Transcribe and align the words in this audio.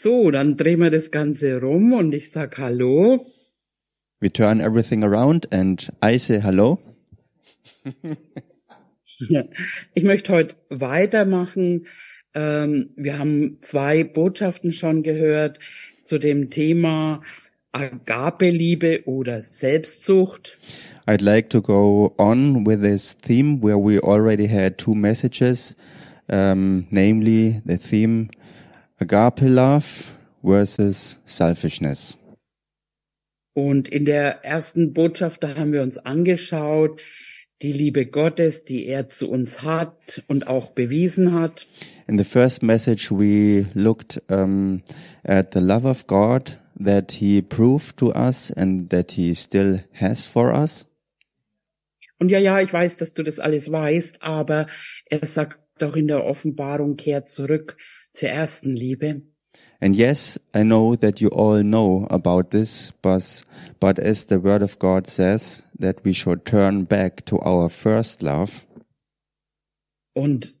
So, 0.00 0.30
dann 0.30 0.56
drehen 0.56 0.78
wir 0.78 0.90
das 0.90 1.10
Ganze 1.10 1.60
rum 1.60 1.92
und 1.92 2.14
ich 2.14 2.30
sag 2.30 2.56
Hallo. 2.58 3.26
We 4.20 4.32
turn 4.32 4.60
everything 4.60 5.02
around 5.02 5.52
and 5.52 5.92
I 6.04 6.16
say 6.18 6.40
hello. 6.40 6.78
Ich 9.94 10.04
möchte 10.04 10.32
heute 10.32 10.54
weitermachen. 10.68 11.88
Ähm, 12.32 12.90
wir 12.94 13.18
haben 13.18 13.58
zwei 13.62 14.04
Botschaften 14.04 14.70
schon 14.70 15.02
gehört 15.02 15.58
zu 16.04 16.20
dem 16.20 16.50
Thema 16.50 17.20
Agape-Liebe 17.72 19.02
oder 19.06 19.42
Selbstsucht. 19.42 20.60
I'd 21.08 21.24
like 21.24 21.50
to 21.50 21.60
go 21.60 22.14
on 22.18 22.64
with 22.64 22.82
this 22.82 23.16
theme 23.18 23.60
where 23.60 23.78
we 23.78 24.00
already 24.00 24.46
had 24.46 24.78
two 24.78 24.94
messages, 24.94 25.74
um, 26.28 26.86
namely 26.90 27.60
the 27.66 27.78
theme 27.78 28.28
agape 29.00 29.46
love 29.46 30.10
versus 30.42 31.18
selfishness. 31.26 32.16
Und 33.54 33.88
in 33.88 34.04
der 34.04 34.44
ersten 34.44 34.92
Botschaft, 34.92 35.42
da 35.42 35.56
haben 35.56 35.72
wir 35.72 35.82
uns 35.82 35.98
angeschaut, 35.98 37.00
die 37.60 37.72
Liebe 37.72 38.06
Gottes, 38.06 38.64
die 38.64 38.86
er 38.86 39.08
zu 39.08 39.28
uns 39.28 39.62
hat 39.62 40.22
und 40.28 40.46
auch 40.46 40.70
bewiesen 40.70 41.32
hat. 41.32 41.66
In 42.06 42.16
the 42.16 42.24
first 42.24 42.62
message, 42.62 43.10
we 43.10 43.66
looked 43.74 44.22
um, 44.30 44.82
at 45.24 45.54
the 45.54 45.58
love 45.58 45.84
of 45.84 46.06
God 46.06 46.56
that 46.82 47.12
He 47.12 47.42
proved 47.42 47.96
to 47.96 48.12
us 48.14 48.52
and 48.52 48.90
that 48.90 49.12
He 49.12 49.34
still 49.34 49.80
has 49.92 50.24
for 50.24 50.54
us. 50.54 50.86
Und 52.20 52.30
ja, 52.30 52.38
ja, 52.38 52.60
ich 52.60 52.72
weiß, 52.72 52.96
dass 52.96 53.14
du 53.14 53.22
das 53.22 53.38
alles 53.40 53.70
weißt, 53.70 54.22
aber 54.22 54.66
er 55.06 55.26
sagt 55.26 55.82
auch 55.82 55.94
in 55.94 56.08
der 56.08 56.24
Offenbarung, 56.24 56.96
kehrt 56.96 57.28
zurück 57.28 57.76
zur 58.18 58.28
ersten 58.30 58.74
Liebe. 58.74 59.22
And 59.80 59.94
yes, 59.94 60.40
I 60.54 60.64
know 60.64 60.96
that 60.96 61.20
you 61.20 61.30
all 61.30 61.62
know 61.62 62.06
about 62.10 62.50
this, 62.50 62.92
but, 63.00 63.44
but 63.78 63.98
as 63.98 64.24
the 64.24 64.42
Word 64.42 64.62
of 64.62 64.78
God 64.78 65.06
says, 65.06 65.62
that 65.78 66.04
we 66.04 66.12
should 66.12 66.44
turn 66.44 66.84
back 66.84 67.24
to 67.26 67.38
our 67.38 67.68
first 67.68 68.22
love. 68.22 68.66
Und 70.14 70.56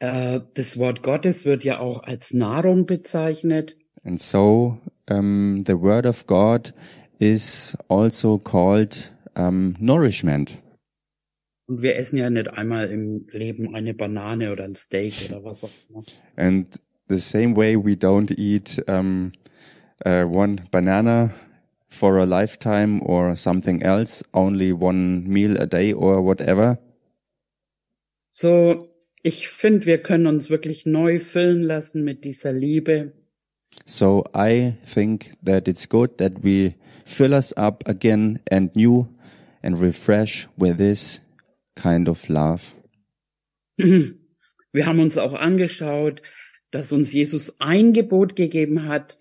äh, 0.00 0.40
das 0.54 0.76
Wort 0.76 1.02
Gottes 1.02 1.46
wird 1.46 1.64
ja 1.64 1.80
auch 1.80 2.02
als 2.02 2.34
Nahrung 2.34 2.84
bezeichnet. 2.84 3.76
And 4.04 4.20
so 4.20 4.78
um, 5.10 5.64
the 5.66 5.80
Word 5.80 6.04
of 6.04 6.26
God 6.26 6.74
is 7.18 7.74
also 7.88 8.38
called 8.38 9.12
um, 9.34 9.76
nourishment. 9.78 10.58
Und 11.66 11.80
wir 11.80 11.96
essen 11.96 12.18
ja 12.18 12.28
nicht 12.28 12.48
einmal 12.48 12.88
im 12.88 13.26
Leben 13.30 13.74
eine 13.74 13.94
Banane 13.94 14.52
oder 14.52 14.64
ein 14.64 14.74
Steak 14.74 15.30
oder 15.30 15.42
was 15.42 15.64
auch 15.64 15.70
immer. 15.88 16.04
And 16.36 16.81
the 17.08 17.18
same 17.18 17.54
way 17.54 17.76
we 17.76 17.96
don't 17.96 18.30
eat 18.38 18.78
um, 18.88 19.32
uh, 20.04 20.24
one 20.24 20.68
banana 20.70 21.32
for 21.88 22.18
a 22.18 22.26
lifetime 22.26 23.00
or 23.04 23.36
something 23.36 23.82
else, 23.82 24.22
only 24.32 24.72
one 24.72 25.28
meal 25.28 25.56
a 25.60 25.66
day 25.66 25.92
or 25.92 26.22
whatever. 26.22 26.78
So, 28.30 28.88
ich 29.22 29.48
finde, 29.48 29.86
wir 29.86 29.98
können 29.98 30.26
uns 30.26 30.48
wirklich 30.48 30.86
neu 30.86 31.18
füllen 31.18 31.62
lassen 31.62 32.02
mit 32.02 32.24
dieser 32.24 32.52
Liebe. 32.52 33.12
So 33.84 34.24
I 34.34 34.74
think 34.84 35.34
that 35.42 35.68
it's 35.68 35.88
good 35.88 36.18
that 36.18 36.42
we 36.42 36.74
fill 37.04 37.34
us 37.34 37.52
up 37.56 37.82
again 37.86 38.40
and 38.50 38.74
new 38.74 39.08
and 39.62 39.80
refresh 39.80 40.48
with 40.56 40.78
this 40.78 41.20
kind 41.74 42.08
of 42.08 42.28
love. 42.28 42.74
Wir 43.76 44.86
haben 44.86 45.00
uns 45.00 45.18
auch 45.18 45.34
angeschaut, 45.34 46.22
dass 46.72 46.92
uns 46.92 47.12
Jesus 47.12 47.60
ein 47.60 47.92
Gebot 47.92 48.34
gegeben 48.34 48.86
hat, 48.88 49.18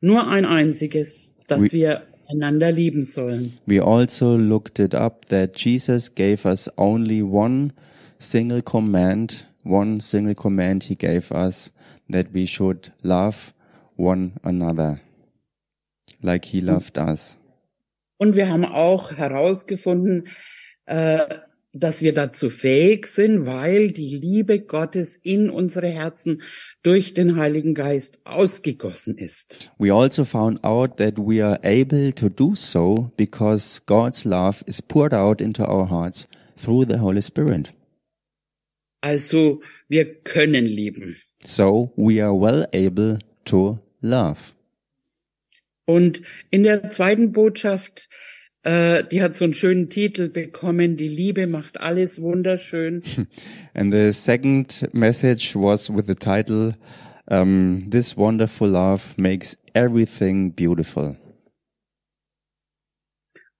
nur 0.00 0.26
ein 0.26 0.44
einziges, 0.44 1.34
dass 1.46 1.62
We- 1.62 1.72
wir 1.72 2.02
einander 2.28 2.72
lieben 2.72 3.02
sollen. 3.04 3.52
We 3.66 3.82
also 3.82 4.36
looked 4.36 4.78
it 4.78 4.94
up 4.94 5.28
that 5.28 5.56
Jesus 5.58 6.14
gave 6.14 6.48
us 6.48 6.70
only 6.76 7.22
one 7.22 7.72
single 8.18 8.62
command, 8.62 9.46
one 9.64 10.00
single 10.00 10.34
command 10.34 10.84
he 10.84 10.96
gave 10.96 11.30
us 11.32 11.72
that 12.10 12.28
we 12.32 12.46
should 12.46 12.92
love 13.02 13.52
one 13.96 14.32
another 14.42 14.98
like 16.22 16.46
he 16.46 16.60
loved 16.60 16.96
us. 16.98 17.38
Und 18.16 18.36
wir 18.36 18.48
haben 18.48 18.64
auch 18.64 19.12
herausgefunden, 19.12 20.28
äh, 20.86 21.20
dass 21.74 22.02
wir 22.02 22.14
dazu 22.14 22.50
fähig 22.50 23.08
sind, 23.08 23.46
weil 23.46 23.90
die 23.90 24.16
Liebe 24.16 24.60
Gottes 24.60 25.16
in 25.16 25.50
unsere 25.50 25.88
Herzen 25.88 26.42
durch 26.82 27.14
den 27.14 27.36
Heiligen 27.36 27.74
Geist 27.74 28.20
ausgegossen 28.24 29.18
ist. 29.18 29.68
We 29.78 29.92
also 29.92 30.24
found 30.24 30.62
out 30.62 30.96
that 30.98 31.18
we 31.18 31.44
are 31.44 31.58
able 31.64 32.12
to 32.14 32.28
do 32.28 32.54
so 32.54 33.10
because 33.16 33.82
God's 33.86 34.24
love 34.24 34.64
is 34.66 34.80
poured 34.80 35.12
out 35.12 35.40
into 35.40 35.64
our 35.64 35.90
hearts 35.90 36.28
through 36.56 36.86
the 36.88 36.98
Holy 36.98 37.22
Spirit. 37.22 37.74
Also 39.00 39.60
wir 39.88 40.14
können 40.22 40.64
lieben. 40.64 41.16
So 41.42 41.92
we 41.96 42.24
are 42.24 42.32
well 42.32 42.66
able 42.72 43.18
to 43.46 43.80
love. 44.00 44.54
Und 45.86 46.22
in 46.50 46.62
der 46.62 46.88
zweiten 46.90 47.32
Botschaft, 47.32 48.08
äh, 48.64 49.04
die 49.04 49.22
hat 49.22 49.36
so 49.36 49.44
einen 49.44 49.54
schönen 49.54 49.90
Titel 49.90 50.28
bekommen, 50.28 50.96
die 50.96 51.08
Liebe 51.08 51.46
macht 51.46 51.80
alles 51.80 52.20
wunderschön. 52.20 53.02
And 53.74 53.92
the 53.92 54.12
second 54.12 54.88
message 54.92 55.54
was 55.54 55.90
with 55.90 56.06
the 56.06 56.14
title, 56.14 56.74
um, 57.26 57.78
This 57.88 58.16
Wonderful 58.16 58.70
Love 58.70 59.14
Makes 59.16 59.58
Everything 59.74 60.54
Beautiful. 60.54 61.16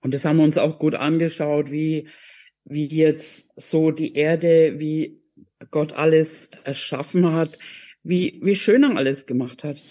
Und 0.00 0.12
das 0.12 0.24
haben 0.24 0.38
wir 0.38 0.44
uns 0.44 0.58
auch 0.58 0.78
gut 0.78 0.94
angeschaut, 0.94 1.70
wie, 1.70 2.08
wie 2.64 2.86
jetzt 2.86 3.50
so 3.56 3.90
die 3.90 4.14
Erde, 4.14 4.78
wie 4.78 5.22
Gott 5.70 5.92
alles 5.92 6.48
erschaffen 6.64 7.32
hat, 7.32 7.58
wie, 8.02 8.40
wie 8.42 8.56
schön 8.56 8.84
er 8.84 8.96
alles 8.96 9.26
gemacht 9.26 9.64
hat. 9.64 9.82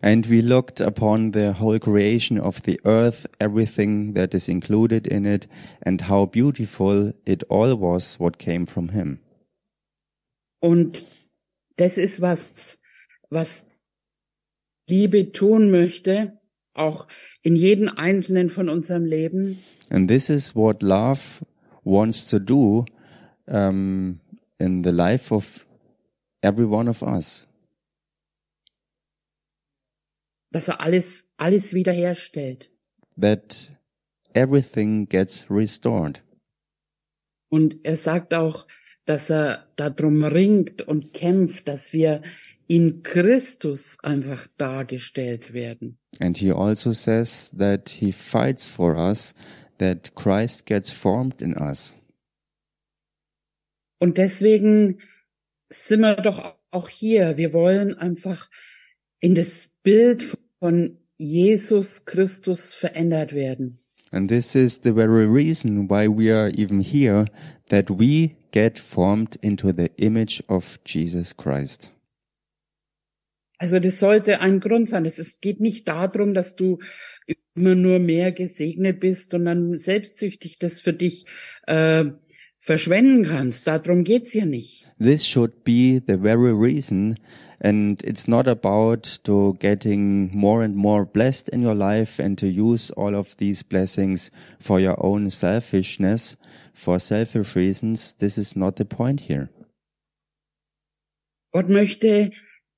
And 0.00 0.26
we 0.26 0.42
looked 0.42 0.80
upon 0.80 1.32
the 1.32 1.54
whole 1.54 1.78
creation 1.78 2.38
of 2.38 2.62
the 2.62 2.80
earth, 2.84 3.26
everything 3.40 4.14
that 4.14 4.32
is 4.32 4.48
included 4.48 5.06
in 5.06 5.26
it, 5.26 5.48
and 5.82 6.02
how 6.02 6.26
beautiful 6.26 7.12
it 7.26 7.42
all 7.48 7.74
was 7.74 8.18
what 8.20 8.38
came 8.38 8.64
from 8.64 8.90
Him. 8.90 9.18
Und 10.60 11.04
das 11.76 11.98
ist 11.98 12.20
was, 12.20 12.78
was 13.30 13.66
Liebe 14.88 15.32
tun 15.32 15.70
möchte, 15.70 16.38
auch 16.74 17.06
in 17.42 17.56
jedem 17.56 17.88
einzelnen 17.88 18.50
von 18.50 18.68
unserem 18.68 19.04
Leben. 19.04 19.58
And 19.90 20.08
this 20.08 20.30
is 20.30 20.54
what 20.54 20.82
love 20.82 21.44
wants 21.84 22.28
to 22.30 22.38
do 22.38 22.84
um, 23.46 24.20
in 24.58 24.82
the 24.84 24.92
life 24.92 25.32
of 25.32 25.66
every 26.42 26.66
one 26.66 26.88
of 26.88 27.02
us. 27.02 27.47
Dass 30.50 30.68
er 30.68 30.80
alles, 30.80 31.28
alles 31.36 31.74
wiederherstellt. 31.74 32.70
That 33.20 33.72
everything 34.32 35.08
gets 35.08 35.46
restored. 35.50 36.22
Und 37.50 37.76
er 37.84 37.96
sagt 37.96 38.34
auch, 38.34 38.66
dass 39.06 39.30
er 39.30 39.66
darum 39.76 40.22
ringt 40.22 40.82
und 40.82 41.14
kämpft, 41.14 41.66
dass 41.66 41.92
wir 41.92 42.22
in 42.66 43.02
Christus 43.02 43.98
einfach 44.02 44.46
dargestellt 44.58 45.54
werden. 45.54 45.98
And 46.20 46.36
he 46.36 46.52
also 46.52 46.92
says 46.92 47.54
that 47.58 47.88
he 47.88 48.12
fights 48.12 48.68
for 48.68 48.96
us, 48.96 49.34
that 49.78 50.14
Christ 50.14 50.66
gets 50.66 50.90
formed 50.90 51.40
in 51.40 51.56
us. 51.56 51.94
Und 53.98 54.18
deswegen 54.18 55.00
sind 55.70 56.00
wir 56.00 56.16
doch 56.16 56.56
auch 56.70 56.88
hier. 56.88 57.36
Wir 57.38 57.52
wollen 57.54 57.94
einfach 57.94 58.50
in 59.20 59.34
das 59.34 59.70
Bild 59.82 60.36
von 60.58 60.98
Jesus 61.16 62.04
Christus 62.04 62.72
verändert 62.72 63.32
werden. 63.34 63.80
And 64.10 64.28
this 64.30 64.54
is 64.54 64.80
the 64.82 64.92
very 64.92 65.26
reason 65.26 65.88
why 65.88 66.08
we 66.08 66.32
are 66.32 66.50
even 66.56 66.80
here, 66.80 67.26
that 67.68 67.90
we 67.90 68.36
get 68.52 68.78
formed 68.78 69.36
into 69.42 69.72
the 69.72 69.90
image 69.96 70.42
of 70.48 70.78
Jesus 70.86 71.36
Christ. 71.36 71.90
Also 73.58 73.80
das 73.80 73.98
sollte 73.98 74.40
ein 74.40 74.60
Grund 74.60 74.88
sein. 74.88 75.04
Es 75.04 75.40
geht 75.40 75.60
nicht 75.60 75.88
darum, 75.88 76.32
dass 76.32 76.54
du 76.54 76.78
immer 77.54 77.74
nur 77.74 77.98
mehr 77.98 78.32
gesegnet 78.32 79.00
bist 79.00 79.34
und 79.34 79.46
dann 79.46 79.76
selbstsüchtig 79.76 80.58
das 80.58 80.80
für 80.80 80.92
dich 80.92 81.26
äh, 81.66 82.04
verschwenden 82.60 83.24
kannst. 83.24 83.66
Darum 83.66 84.04
geht's 84.04 84.30
hier 84.30 84.46
nicht. 84.46 84.86
This 85.00 85.26
should 85.26 85.64
be 85.64 86.00
the 86.06 86.16
very 86.18 86.52
reason, 86.52 87.18
and 87.60 88.02
it's 88.04 88.28
not 88.28 88.46
about 88.46 89.18
to 89.24 89.54
getting 89.54 90.30
more 90.36 90.62
and 90.62 90.76
more 90.76 91.04
blessed 91.04 91.48
in 91.48 91.62
your 91.62 91.74
life 91.74 92.18
and 92.18 92.38
to 92.38 92.46
use 92.46 92.90
all 92.92 93.14
of 93.14 93.36
these 93.38 93.62
blessings 93.62 94.30
for 94.60 94.78
your 94.80 94.96
own 95.04 95.30
selfishness, 95.30 96.36
for 96.72 96.98
selfish 96.98 97.56
reasons. 97.56 98.14
This 98.14 98.38
is 98.38 98.56
not 98.56 98.76
the 98.76 98.84
point 98.84 99.20
here. 99.20 99.50
Gott 101.52 101.68
möchte 101.68 102.30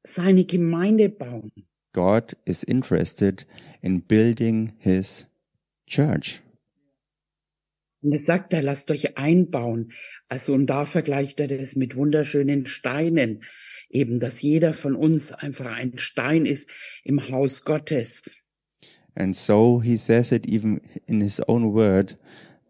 seine 0.04 0.44
Gemeinde 0.44 1.08
bauen. 1.08 1.50
God 1.92 2.36
is 2.46 2.62
interested 2.64 3.44
in 3.82 4.00
building 4.00 4.72
his 4.78 5.26
church. 5.86 6.40
Und 8.02 8.14
es 8.14 8.24
sagt 8.24 8.54
er, 8.54 8.62
lasst 8.62 8.90
euch 8.90 9.18
einbauen. 9.18 9.92
Also, 10.28 10.54
und 10.54 10.66
da 10.66 10.86
vergleicht 10.86 11.38
er 11.40 11.48
das 11.48 11.76
mit 11.76 11.96
wunderschönen 11.96 12.66
Steinen. 12.66 13.42
Eben, 13.90 14.20
dass 14.20 14.40
jeder 14.40 14.72
von 14.72 14.94
uns 14.94 15.32
einfach 15.32 15.66
ein 15.66 15.98
Stein 15.98 16.46
ist 16.46 16.70
im 17.04 17.28
Haus 17.28 17.64
Gottes. 17.64 18.36
And 19.16 19.34
so 19.34 19.80
he 19.82 19.96
says 19.96 20.30
it 20.30 20.46
even 20.46 20.80
in 21.06 21.20
his 21.20 21.40
own 21.48 21.74
word 21.74 22.16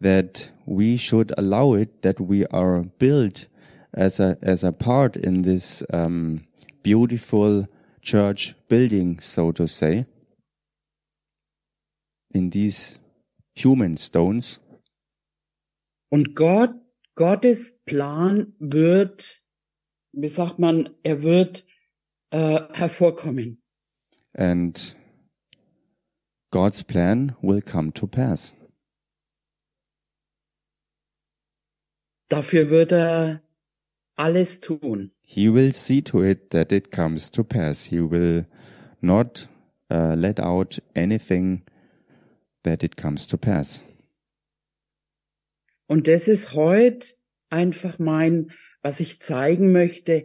that 0.00 0.52
we 0.66 0.96
should 0.96 1.38
allow 1.38 1.74
it 1.74 2.02
that 2.02 2.18
we 2.18 2.46
are 2.50 2.84
built 2.98 3.50
as 3.92 4.20
a, 4.20 4.38
as 4.40 4.64
a 4.64 4.72
part 4.72 5.16
in 5.16 5.42
this 5.42 5.84
um, 5.92 6.46
beautiful 6.82 7.66
church 8.00 8.54
building, 8.68 9.20
so 9.20 9.52
to 9.52 9.66
say, 9.66 10.06
in 12.32 12.50
these 12.50 12.98
human 13.54 13.96
stones. 13.96 14.60
Und 16.10 16.34
Gott, 16.34 16.74
Gottes 17.14 17.78
Plan 17.84 18.54
wird, 18.58 19.39
wie 20.12 20.28
sagt 20.28 20.58
man, 20.58 20.90
er 21.02 21.22
wird 21.22 21.66
äh, 22.30 22.60
hervorkommen. 22.72 23.62
And 24.32 24.96
God's 26.50 26.82
plan 26.84 27.36
will 27.42 27.62
come 27.62 27.92
to 27.92 28.06
pass. 28.06 28.54
Dafür 32.28 32.70
wird 32.70 32.92
er 32.92 33.42
alles 34.16 34.60
tun. 34.60 35.10
He 35.22 35.52
will 35.52 35.72
see 35.72 36.02
to 36.02 36.22
it 36.22 36.50
that 36.50 36.72
it 36.72 36.92
comes 36.92 37.30
to 37.32 37.42
pass. 37.42 37.86
He 37.86 38.00
will 38.00 38.46
not 39.00 39.48
uh, 39.90 40.14
let 40.14 40.38
out 40.38 40.80
anything 40.94 41.62
that 42.62 42.82
it 42.82 42.96
comes 42.96 43.26
to 43.26 43.36
pass. 43.36 43.82
Und 45.86 46.06
das 46.06 46.28
ist 46.28 46.54
heute 46.54 47.16
einfach 47.48 47.98
mein, 47.98 48.52
was 48.82 49.00
ich 49.00 49.20
zeigen 49.20 49.72
möchte. 49.72 50.24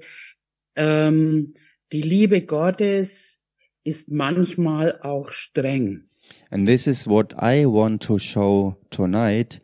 Ähm, 0.75 1.53
die 1.91 2.01
Liebe 2.01 2.41
Gottes 2.41 3.41
ist 3.83 4.11
manchmal 4.11 4.99
auch 5.01 5.29
streng. 5.29 6.09
And 6.49 6.67
this 6.67 6.87
is 6.87 7.07
what 7.07 7.33
I 7.39 7.65
want 7.65 8.01
to 8.03 8.17
show 8.17 8.77
tonight 8.89 9.61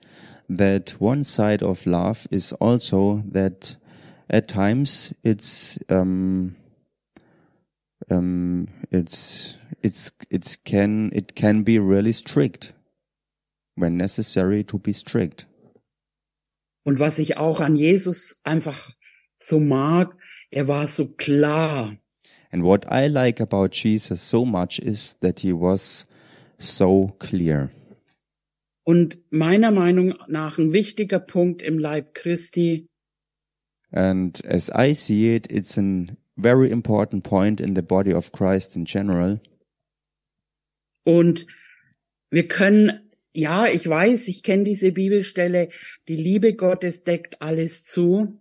that 0.48 1.00
one 1.00 1.24
side 1.24 1.64
of 1.64 1.86
love 1.86 2.28
is 2.30 2.54
also 2.54 3.24
that 3.32 3.78
at 4.30 4.48
times 4.48 5.14
it's 5.24 5.80
um, 5.90 6.56
um, 8.10 8.68
it's 8.92 9.58
it's 9.82 10.12
it's 10.30 10.58
can 10.64 11.12
it 11.14 11.36
can 11.36 11.64
be 11.64 11.80
really 11.80 12.14
strict 12.14 12.74
when 13.76 13.98
necessary 13.98 14.64
to 14.64 14.78
be 14.78 14.94
strict. 14.94 15.46
Und 16.84 17.00
was 17.00 17.20
ich 17.20 17.38
auch 17.38 17.60
an 17.60 17.76
Jesus 17.76 18.42
einfach 18.44 18.92
so 19.38 19.60
mag, 19.60 20.16
er 20.50 20.68
war 20.68 20.88
so 20.88 21.10
klar. 21.14 21.96
And 22.52 22.64
what 22.64 22.86
I 22.92 23.08
like 23.08 23.40
about 23.40 23.70
Jesus 23.72 24.30
so 24.30 24.46
much 24.46 24.80
is 24.80 25.18
that 25.20 25.40
he 25.40 25.54
was 25.54 26.06
so 26.58 27.16
clear. 27.20 27.70
Und 28.84 29.20
meiner 29.30 29.72
Meinung 29.72 30.16
nach 30.28 30.58
ein 30.58 30.74
wichtiger 30.74 31.20
Punkt 31.20 31.62
im 31.62 31.78
Leib 31.80 32.14
Christi, 32.14 32.88
And 33.92 34.44
as 34.46 34.72
I 34.74 34.94
see 34.94 35.36
it, 35.36 35.48
it's 35.52 35.78
a 35.78 36.08
very 36.38 36.72
important 36.72 37.24
point 37.24 37.60
in 37.60 37.76
the 37.76 37.82
body 37.82 38.14
of 38.14 38.32
Christ 38.32 38.76
in 38.76 38.86
general. 38.86 39.42
Und 41.04 41.46
wir 42.30 42.48
können, 42.48 43.11
ja, 43.34 43.68
ich 43.68 43.88
weiß, 43.88 44.28
ich 44.28 44.44
kenne 44.44 44.64
diese 44.64 44.92
Bibelstelle, 44.92 45.70
die 46.08 46.16
Liebe 46.16 46.54
Gottes 46.54 47.04
deckt 47.04 47.42
alles 47.42 47.84
zu. 47.84 48.40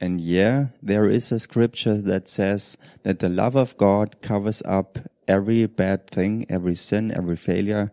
And 0.00 0.20
yeah, 0.20 0.70
there 0.82 1.08
is 1.08 1.32
a 1.32 1.38
scripture 1.38 2.02
that 2.02 2.28
says 2.28 2.76
that 3.04 3.20
the 3.20 3.28
love 3.28 3.56
of 3.56 3.76
God 3.76 4.20
covers 4.22 4.62
up 4.62 4.98
every 5.26 5.66
bad 5.66 6.10
thing, 6.10 6.46
every 6.48 6.74
sin, 6.74 7.10
every 7.10 7.36
failure. 7.36 7.90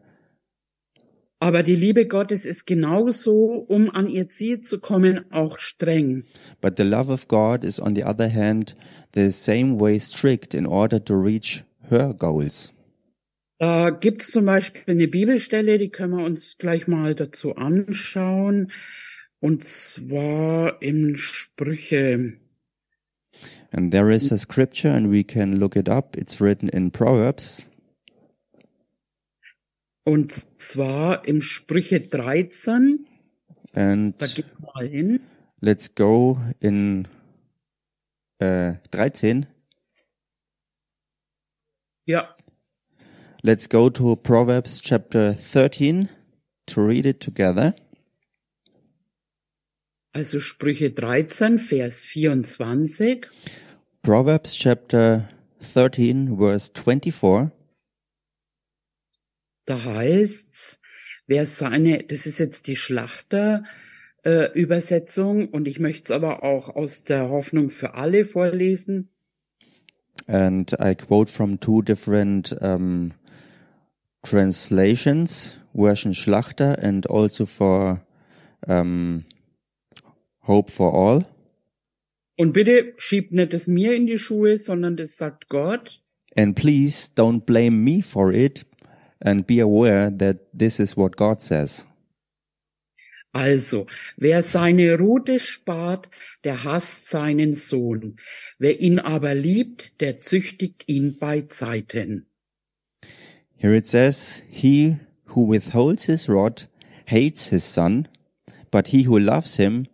Aber 1.40 1.64
die 1.64 1.76
Liebe 1.76 2.06
Gottes 2.06 2.46
ist 2.46 2.68
genauso, 2.68 3.66
um 3.68 3.90
an 3.90 4.08
ihr 4.08 4.30
Ziel 4.30 4.62
zu 4.62 4.80
kommen, 4.80 5.26
auch 5.32 5.58
streng. 5.58 6.26
But 6.62 6.78
the 6.78 6.84
love 6.84 7.12
of 7.12 7.28
God 7.28 7.64
is 7.64 7.80
on 7.80 7.96
the 7.96 8.04
other 8.04 8.30
hand 8.30 8.76
the 9.14 9.32
same 9.32 9.80
way 9.80 10.00
strict 10.00 10.54
in 10.54 10.68
order 10.68 11.04
to 11.04 11.16
reach 11.16 11.64
her 11.90 12.14
goals. 12.14 12.72
Da 13.62 13.92
gibt's 13.92 14.32
zum 14.32 14.46
Beispiel 14.46 14.82
eine 14.88 15.08
Bibelstelle, 15.08 15.78
die 15.78 15.90
können 15.90 16.18
wir 16.18 16.26
uns 16.26 16.58
gleich 16.58 16.88
mal 16.88 17.14
dazu 17.14 17.58
anschauen. 17.58 18.72
Und 19.40 19.64
zwar 19.64 20.82
in 20.82 21.16
Sprüche. 21.16 22.40
And 23.70 23.92
there 23.92 24.12
is 24.12 24.32
a 24.32 24.40
scripture 24.40 24.92
and 24.92 25.12
we 25.12 25.24
can 25.24 25.58
look 25.58 25.76
it 25.76 25.90
up. 25.90 26.18
It's 26.18 26.42
written 26.42 26.70
in 26.70 26.90
Proverbs 26.90 27.70
Und 30.06 30.34
zwar 30.60 31.28
im 31.28 31.44
Sprüche 31.44 32.02
13. 32.02 33.06
and 33.74 34.20
Da 34.20 34.26
geht 34.26 34.60
mal 34.60 34.88
hin. 34.88 35.20
let's 35.60 35.94
go 35.94 36.40
in 36.60 37.08
uh, 38.42 38.74
13. 38.90 39.46
Ja. 42.08 42.36
Let's 43.44 43.68
go 43.68 43.90
to 43.90 44.16
Proverbs 44.18 44.82
chapter 44.82 45.34
13 45.34 46.10
to 46.68 46.82
read 46.82 47.08
it 47.08 47.20
together. 47.20 47.74
Also 50.14 50.40
Sprüche 50.40 50.92
13, 50.92 51.58
Vers 51.58 52.06
24. 52.06 53.26
Proverbs 54.04 54.54
chapter 54.54 55.28
13 55.74 56.38
verse 56.38 56.70
24. 56.70 57.50
Da 59.66 59.84
heißt's, 59.86 60.80
wer 61.26 61.48
seine, 61.48 62.04
das 62.04 62.28
ist 62.28 62.38
jetzt 62.38 62.68
die 62.68 62.76
Schlachter, 62.76 63.64
äh, 64.24 64.52
Übersetzung 64.54 65.48
und 65.48 65.68
ich 65.68 65.80
möchte 65.80 66.04
es 66.04 66.12
aber 66.12 66.44
auch 66.44 66.70
aus 66.70 67.06
der 67.06 67.30
Hoffnung 67.30 67.72
für 67.72 67.96
alle 67.96 68.24
vorlesen. 68.26 69.10
And 70.28 70.72
I 70.80 70.94
quote 70.94 71.32
from 71.32 71.60
two 71.60 71.82
different 71.82 72.56
um, 72.62 73.14
translations, 74.24 75.54
version 75.74 76.14
Schlachter 76.14 76.78
and 76.82 77.06
also 77.10 77.46
for 77.46 78.02
um, 78.68 79.26
Hope 80.42 80.72
for 80.72 80.94
All. 80.94 81.26
Und 82.38 82.54
bitte 82.54 82.94
schiebt 82.98 83.34
nicht 83.34 83.54
das 83.54 83.68
mir 83.68 83.96
in 83.96 84.08
die 84.08 84.18
Schuhe, 84.18 84.58
sondern 84.58 84.98
das 84.98 85.18
sagt 85.18 85.48
Gott. 85.50 86.02
And 86.36 86.56
please 86.56 87.12
don't 87.16 87.42
blame 87.42 87.84
me 87.84 88.02
for 88.02 88.32
it 88.32 88.66
and 89.20 89.46
be 89.46 89.62
aware 89.62 90.10
that 90.18 90.38
this 90.58 90.80
is 90.80 90.98
what 90.98 91.18
God 91.18 91.42
says. 91.42 91.86
Also, 93.34 93.86
wer 94.18 94.44
seine 94.44 94.98
Rute 94.98 95.40
spart, 95.40 96.10
der 96.44 96.64
hasst 96.66 97.10
seinen 97.10 97.56
Sohn. 97.56 98.18
Wer 98.60 98.82
ihn 98.82 99.00
aber 99.00 99.36
liebt, 99.36 100.02
der 100.02 100.18
züchtigt 100.18 100.84
ihn 100.88 101.18
bei 101.18 101.44
Zeiten. 101.44 102.26
Here 103.62 103.76
it 103.76 103.86
says, 103.86 104.42
He 104.50 104.98
who 105.26 105.44
withholds 105.44 106.06
his 106.06 106.28
rod 106.28 106.64
hates 107.06 107.50
his 107.50 107.64
son, 107.64 108.08
but 108.72 108.88
he 108.88 109.04
who 109.04 109.20
loves 109.20 109.58
him 109.58 109.86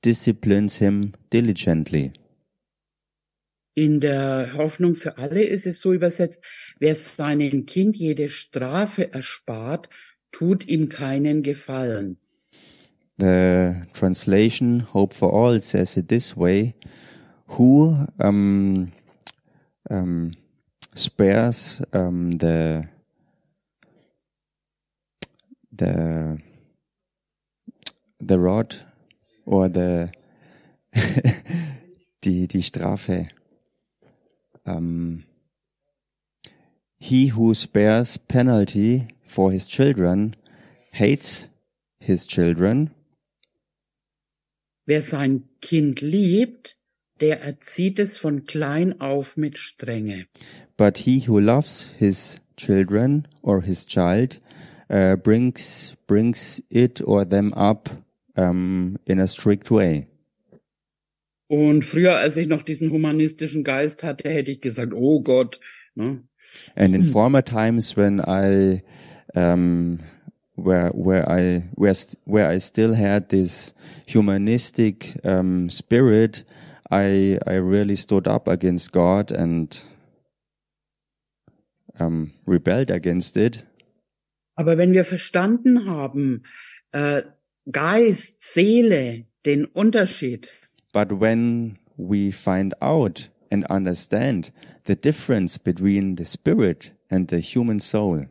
disciplines 0.00 0.78
him 0.78 1.12
diligently. 1.28 2.12
In 3.74 4.00
der 4.00 4.54
Hoffnung 4.56 4.94
für 4.94 5.18
alle 5.18 5.42
ist 5.42 5.66
es 5.66 5.80
so 5.80 5.92
übersetzt, 5.92 6.42
wer 6.78 6.94
seinem 6.94 7.66
Kind 7.66 7.94
jede 7.94 8.30
Strafe 8.30 9.12
erspart, 9.12 9.90
tut 10.32 10.66
ihm 10.66 10.88
keinen 10.88 11.42
Gefallen. 11.42 12.16
The 13.18 13.82
translation, 13.92 14.86
Hope 14.94 15.14
for 15.14 15.30
All, 15.34 15.60
says 15.60 15.98
it 15.98 16.08
this 16.08 16.38
way 16.38 16.74
Who 17.58 18.06
um, 18.18 18.92
um, 19.90 20.32
spares 20.94 21.82
um, 21.92 22.32
the 22.32 22.93
the 25.76 26.38
the 28.20 28.38
rod 28.38 28.76
or 29.44 29.68
the 29.68 30.10
die 32.22 32.46
die 32.46 32.60
Strafe 32.60 33.28
um, 34.66 35.24
he 36.98 37.28
who 37.28 37.54
spares 37.54 38.16
penalty 38.16 39.08
for 39.24 39.50
his 39.52 39.66
children 39.66 40.36
hates 40.92 41.48
his 41.98 42.26
children 42.26 42.90
Wer 44.86 45.00
sein 45.00 45.44
Kind 45.62 46.02
liebt, 46.02 46.76
der 47.20 47.40
erzieht 47.40 47.98
es 47.98 48.18
von 48.18 48.44
klein 48.44 49.00
auf 49.00 49.36
mit 49.38 49.56
Strenge. 49.56 50.26
but 50.76 50.98
he 50.98 51.20
who 51.26 51.38
loves 51.40 51.94
his 51.98 52.38
children 52.56 53.26
or 53.42 53.62
his 53.62 53.86
child 53.86 54.40
uh, 54.90 55.16
brings 55.16 55.96
brings 56.06 56.60
it 56.70 57.00
or 57.04 57.24
them 57.24 57.52
up 57.54 57.88
um, 58.36 58.98
in 59.06 59.18
a 59.18 59.26
strict 59.26 59.70
way. 59.70 60.06
Und 61.48 61.84
früher, 61.84 62.16
als 62.16 62.36
ich 62.36 62.48
noch 62.48 62.62
diesen 62.62 62.90
humanistischen 62.90 63.64
Geist 63.64 64.02
hatte, 64.02 64.28
hätte 64.28 64.50
ich 64.50 64.60
gesagt, 64.60 64.92
oh 64.94 65.20
Gott. 65.20 65.60
Ne? 65.94 66.24
And 66.76 66.94
in 66.94 67.04
former 67.04 67.42
times 67.42 67.96
when 67.96 68.20
I 68.20 68.82
um, 69.34 70.00
where 70.56 70.90
where 70.90 71.28
I 71.28 71.68
where 71.74 71.94
st 71.94 72.16
where 72.24 72.48
I 72.48 72.58
still 72.58 72.94
had 72.94 73.28
this 73.28 73.74
humanistic 74.06 75.16
um, 75.24 75.68
spirit, 75.68 76.44
I 76.90 77.38
I 77.46 77.54
really 77.56 77.96
stood 77.96 78.26
up 78.26 78.48
against 78.48 78.92
God 78.92 79.32
and 79.32 79.80
um, 81.98 82.32
rebelled 82.46 82.90
against 82.90 83.36
it. 83.36 83.64
Aber 84.54 84.78
wenn 84.78 84.92
wir 84.92 85.04
verstanden 85.04 85.86
haben, 85.86 86.44
äh, 86.92 87.22
Geist, 87.70 88.42
Seele, 88.42 89.24
den 89.46 89.64
Unterschied, 89.64 90.52
But 90.92 91.10
when 91.20 91.78
we 91.96 92.30
find 92.30 92.80
out 92.80 93.30
and 93.50 93.68
understand 93.68 94.52
the 94.86 94.94
difference 94.94 95.58
between 95.58 96.16
the 96.16 96.24
spirit 96.24 96.92
and 97.08 97.28
the 97.30 97.40
human 97.40 97.80
soul, 97.80 98.28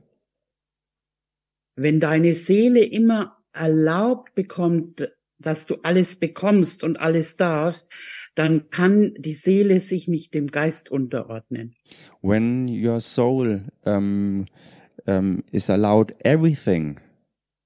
wenn 1.76 2.00
deine 2.00 2.36
Seele 2.36 2.84
immer 2.86 3.38
erlaubt 3.54 4.36
bekommt, 4.36 5.12
dass 5.40 5.66
du 5.66 5.76
alles 5.84 6.20
bekommst 6.20 6.84
und 6.84 7.00
alles 7.02 7.36
darfst, 7.36 7.90
dann 8.36 8.70
kann 8.70 9.14
die 9.18 9.34
Seele 9.34 9.80
sich 9.80 10.08
nicht 10.08 10.34
dem 10.34 10.48
Geist 10.48 10.90
unterordnen. 10.90 11.76
when 12.22 12.68
your 12.68 13.02
soul 13.02 13.64
um, 13.86 14.46
um, 15.08 15.44
is 15.52 15.70
allowed 15.70 16.14
everything 16.24 17.00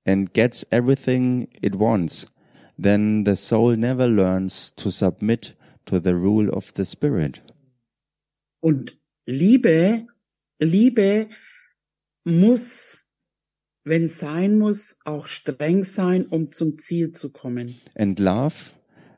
and 0.06 0.32
gets 0.34 0.66
everything 0.72 1.48
it 1.62 1.76
wants, 1.76 2.28
then 2.78 3.24
the 3.24 3.36
soul 3.36 3.76
never 3.76 4.08
learns 4.08 4.72
to 4.72 4.90
submit 4.90 5.54
to 5.86 6.00
the 6.00 6.16
rule 6.16 6.50
of 6.50 6.74
the 6.76 6.86
spirit. 6.86 7.42
Und 8.62 8.98
Liebe, 9.26 10.08
Liebe 10.60 11.28
muss, 12.26 13.06
wenn 13.84 14.08
sein 14.08 14.58
muss, 14.58 14.98
auch 15.06 15.28
streng 15.28 15.84
sein, 15.84 16.26
um 16.28 16.52
zum 16.52 16.78
Ziel 16.78 17.12
zu 17.12 17.30
kommen. 17.30 17.76
And 17.96 18.20
love, 18.20 18.74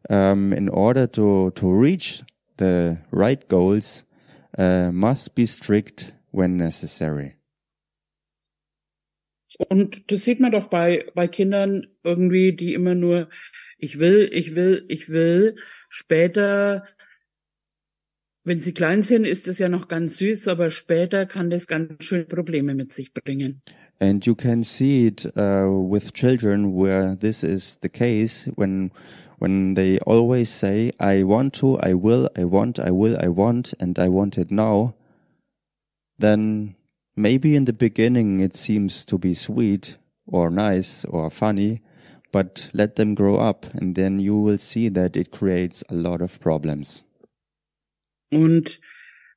um, 0.09 0.53
in 0.53 0.69
order 0.69 1.07
to, 1.11 1.51
to 1.51 1.71
reach 1.71 2.23
the 2.57 2.97
right 3.11 3.47
goals, 3.47 4.05
uh, 4.57 4.91
must 4.91 5.35
be 5.35 5.45
strict 5.45 6.13
when 6.31 6.57
necessary. 6.57 7.38
Und 9.57 10.11
das 10.11 10.25
sieht 10.25 10.39
man 10.39 10.51
doch 10.51 10.67
bei, 10.67 11.05
bei 11.15 11.27
Kindern 11.27 11.87
irgendwie, 12.03 12.53
die 12.53 12.73
immer 12.73 12.95
nur, 12.95 13.29
ich 13.77 13.99
will, 13.99 14.29
ich 14.31 14.55
will, 14.55 14.85
ich 14.89 15.09
will. 15.09 15.55
Später, 15.89 16.85
wenn 18.43 18.61
sie 18.61 18.73
klein 18.73 19.03
sind, 19.03 19.25
ist 19.25 19.47
es 19.47 19.59
ja 19.59 19.69
noch 19.69 19.87
ganz 19.87 20.17
süß, 20.17 20.47
aber 20.47 20.69
später 20.69 21.25
kann 21.25 21.49
das 21.49 21.67
ganz 21.67 22.03
schön 22.03 22.27
Probleme 22.27 22.75
mit 22.75 22.93
sich 22.93 23.13
bringen. 23.13 23.61
And 24.01 24.25
you 24.25 24.33
can 24.33 24.63
see 24.63 25.07
it 25.07 25.25
uh, 25.35 25.67
with 25.67 26.13
children 26.13 26.73
where 26.73 27.17
this 27.19 27.43
is 27.43 27.77
the 27.81 27.89
case 27.89 28.49
when 28.55 28.91
when 29.39 29.75
they 29.75 29.99
always 29.99 30.49
say, 30.49 30.93
"I 31.01 31.23
want 31.23 31.53
to, 31.59 31.77
I 31.81 31.93
will, 31.93 32.29
I 32.37 32.45
want, 32.45 32.79
I 32.79 32.91
will, 32.91 33.17
I 33.17 33.27
want, 33.27 33.75
and 33.77 33.99
I 33.99 34.07
want 34.07 34.37
it 34.37 34.51
now." 34.51 34.93
Then 36.17 36.75
maybe 37.19 37.55
in 37.55 37.65
the 37.65 37.73
beginning 37.73 38.39
it 38.39 38.55
seems 38.55 39.05
to 39.05 39.17
be 39.17 39.33
sweet 39.33 39.97
or 40.25 40.49
nice 40.49 41.05
or 41.05 41.29
funny, 41.29 41.81
but 42.31 42.69
let 42.73 42.95
them 42.95 43.13
grow 43.13 43.35
up, 43.37 43.65
and 43.73 43.95
then 43.95 44.19
you 44.19 44.37
will 44.37 44.57
see 44.57 44.89
that 44.89 45.15
it 45.15 45.31
creates 45.31 45.83
a 45.89 45.93
lot 45.93 46.21
of 46.21 46.39
problems. 46.39 47.03
Und 48.31 48.79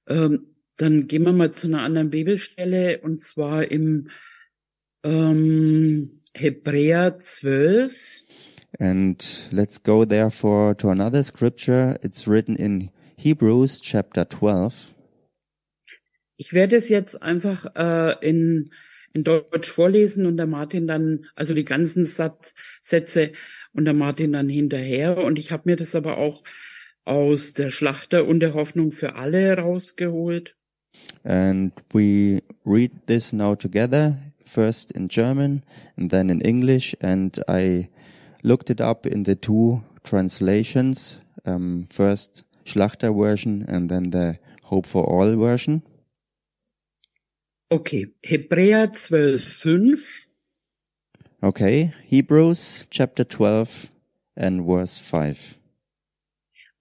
ähm, 0.06 0.46
dann 0.76 1.06
gehen 1.08 1.24
wir 1.24 1.32
mal 1.32 1.52
zu 1.52 1.68
einer 1.68 1.82
anderen 1.82 2.10
Bibelstelle, 2.10 3.00
und 3.00 3.20
zwar 3.20 3.70
im 3.70 4.08
ähm, 5.04 6.20
Hebräer 6.34 7.18
12. 7.18 8.24
And 8.78 9.48
let's 9.50 9.82
go 9.82 10.04
therefore 10.04 10.74
to 10.76 10.88
another 10.88 11.22
scripture. 11.22 11.98
It's 12.02 12.26
written 12.26 12.56
in 12.56 12.90
Hebrews 13.16 13.80
chapter 13.80 14.28
12. 14.28 14.91
Ich 16.42 16.52
werde 16.52 16.75
es 16.75 16.88
jetzt 16.88 17.22
einfach 17.22 17.66
äh, 17.76 18.16
in, 18.28 18.70
in 19.12 19.22
Deutsch 19.22 19.70
vorlesen 19.70 20.26
und 20.26 20.37
der 20.38 20.49
Martin 20.49 20.88
dann, 20.88 21.26
also 21.37 21.54
die 21.54 21.64
ganzen 21.64 22.04
Satz, 22.04 22.56
Sätze 22.80 23.30
und 23.75 23.84
der 23.84 23.94
Martin 23.94 24.32
dann 24.32 24.49
hinterher. 24.49 25.18
Und 25.18 25.38
ich 25.38 25.52
habe 25.52 25.62
mir 25.66 25.76
das 25.76 25.94
aber 25.94 26.18
auch 26.18 26.42
aus 27.04 27.52
der 27.52 27.70
Schlachter 27.70 28.26
und 28.26 28.40
der 28.40 28.54
Hoffnung 28.54 28.90
für 28.90 29.14
alle 29.14 29.56
rausgeholt. 29.56 30.56
And 31.22 31.75
we 31.92 32.42
read 32.66 32.90
this 33.06 33.32
now 33.32 33.54
together, 33.54 34.18
first 34.44 34.90
in 34.90 35.06
German 35.06 35.62
and 35.96 36.11
then 36.11 36.28
in 36.28 36.40
English. 36.40 36.96
And 37.00 37.40
I 37.49 37.88
looked 38.42 38.68
it 38.68 38.80
up 38.80 39.06
in 39.06 39.25
the 39.25 39.37
two 39.37 39.84
translations, 40.02 41.20
um, 41.44 41.84
first 41.87 42.44
Schlachter 42.64 43.14
version 43.14 43.64
and 43.68 43.88
then 43.88 44.11
the 44.11 44.40
Hope 44.64 44.88
for 44.88 45.04
All 45.04 45.37
version. 45.37 45.82
Okay, 47.72 48.14
Hebräer 48.22 48.92
12, 48.92 49.42
5. 49.42 50.28
Okay, 51.40 51.94
Hebrews 52.06 52.86
chapter 52.90 53.26
12 53.26 53.90
and 54.36 54.66
verse 54.66 55.02
5. 55.02 55.58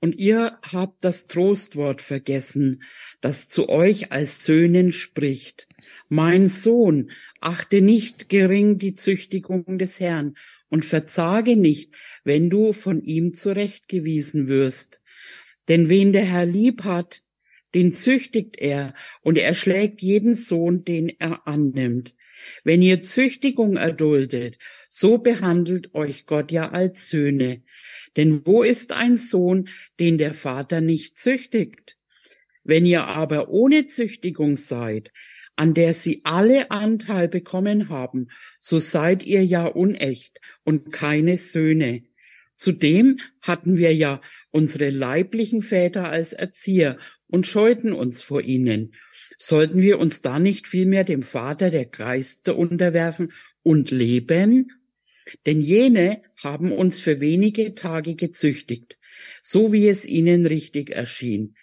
Und 0.01 0.19
ihr 0.19 0.57
habt 0.69 1.05
das 1.05 1.27
Trostwort 1.27 2.01
vergessen, 2.01 2.83
das 3.21 3.47
zu 3.47 3.69
euch 3.69 4.11
als 4.11 4.43
Söhnen 4.43 4.91
spricht. 4.91 5.69
Mein 6.09 6.49
Sohn, 6.49 7.11
achte 7.39 7.79
nicht 7.79 8.27
gering 8.27 8.77
die 8.77 8.95
Züchtigung 8.95 9.77
des 9.77 10.01
Herrn 10.01 10.35
und 10.67 10.83
verzage 10.83 11.55
nicht, 11.55 11.95
wenn 12.25 12.49
du 12.49 12.73
von 12.73 13.01
ihm 13.01 13.33
zurechtgewiesen 13.33 14.49
wirst. 14.49 15.01
Denn 15.69 15.87
wen 15.87 16.11
der 16.11 16.25
Herr 16.25 16.45
lieb 16.45 16.83
hat, 16.83 17.23
den 17.73 17.93
züchtigt 17.93 18.57
er 18.59 18.93
und 19.21 19.37
er 19.37 19.53
schlägt 19.53 20.01
jeden 20.01 20.35
Sohn, 20.35 20.83
den 20.83 21.09
er 21.09 21.47
annimmt. 21.47 22.13
Wenn 22.63 22.81
ihr 22.81 23.03
Züchtigung 23.03 23.77
erduldet, 23.77 24.57
so 24.89 25.19
behandelt 25.19 25.93
euch 25.93 26.25
Gott 26.25 26.51
ja 26.51 26.71
als 26.71 27.09
Söhne. 27.09 27.61
Denn 28.17 28.45
wo 28.45 28.63
ist 28.63 28.91
ein 28.91 29.17
Sohn, 29.17 29.69
den 29.99 30.17
der 30.17 30.33
Vater 30.33 30.81
nicht 30.81 31.17
züchtigt? 31.17 31.97
Wenn 32.63 32.85
ihr 32.85 33.05
aber 33.05 33.49
ohne 33.49 33.87
Züchtigung 33.87 34.57
seid, 34.57 35.11
an 35.55 35.73
der 35.73 35.93
sie 35.93 36.21
alle 36.23 36.71
Anteil 36.71 37.27
bekommen 37.27 37.89
haben, 37.89 38.29
so 38.59 38.79
seid 38.79 39.23
ihr 39.25 39.45
ja 39.45 39.65
unecht 39.67 40.39
und 40.63 40.91
keine 40.91 41.37
Söhne. 41.37 42.03
Zudem 42.55 43.19
hatten 43.41 43.77
wir 43.77 43.93
ja 43.95 44.21
unsere 44.51 44.89
leiblichen 44.89 45.61
Väter 45.61 46.09
als 46.09 46.33
Erzieher 46.33 46.97
und 47.31 47.47
scheuten 47.47 47.93
uns 47.93 48.21
vor 48.21 48.41
ihnen. 48.41 48.93
Sollten 49.39 49.81
wir 49.81 49.97
uns 49.97 50.21
da 50.21 50.37
nicht 50.37 50.67
vielmehr 50.67 51.03
dem 51.03 51.23
Vater 51.23 51.71
der 51.71 51.85
Geister 51.85 52.55
unterwerfen 52.55 53.31
und 53.63 53.89
leben? 53.89 54.71
Denn 55.45 55.61
jene 55.61 56.21
haben 56.43 56.71
uns 56.71 56.99
für 56.99 57.19
wenige 57.21 57.73
Tage 57.73 58.15
gezüchtigt, 58.15 58.97
so 59.41 59.73
wie 59.73 59.87
es 59.87 60.05
ihnen 60.05 60.45
richtig 60.45 60.91
erschien. 60.91 61.55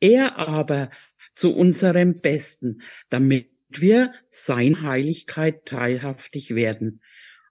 Er 0.00 0.38
aber 0.38 0.90
zu 1.34 1.54
unserem 1.54 2.20
Besten, 2.20 2.82
damit 3.08 3.48
wir 3.70 4.12
sein 4.30 4.82
Heiligkeit 4.82 5.66
teilhaftig 5.66 6.54
werden. 6.54 7.00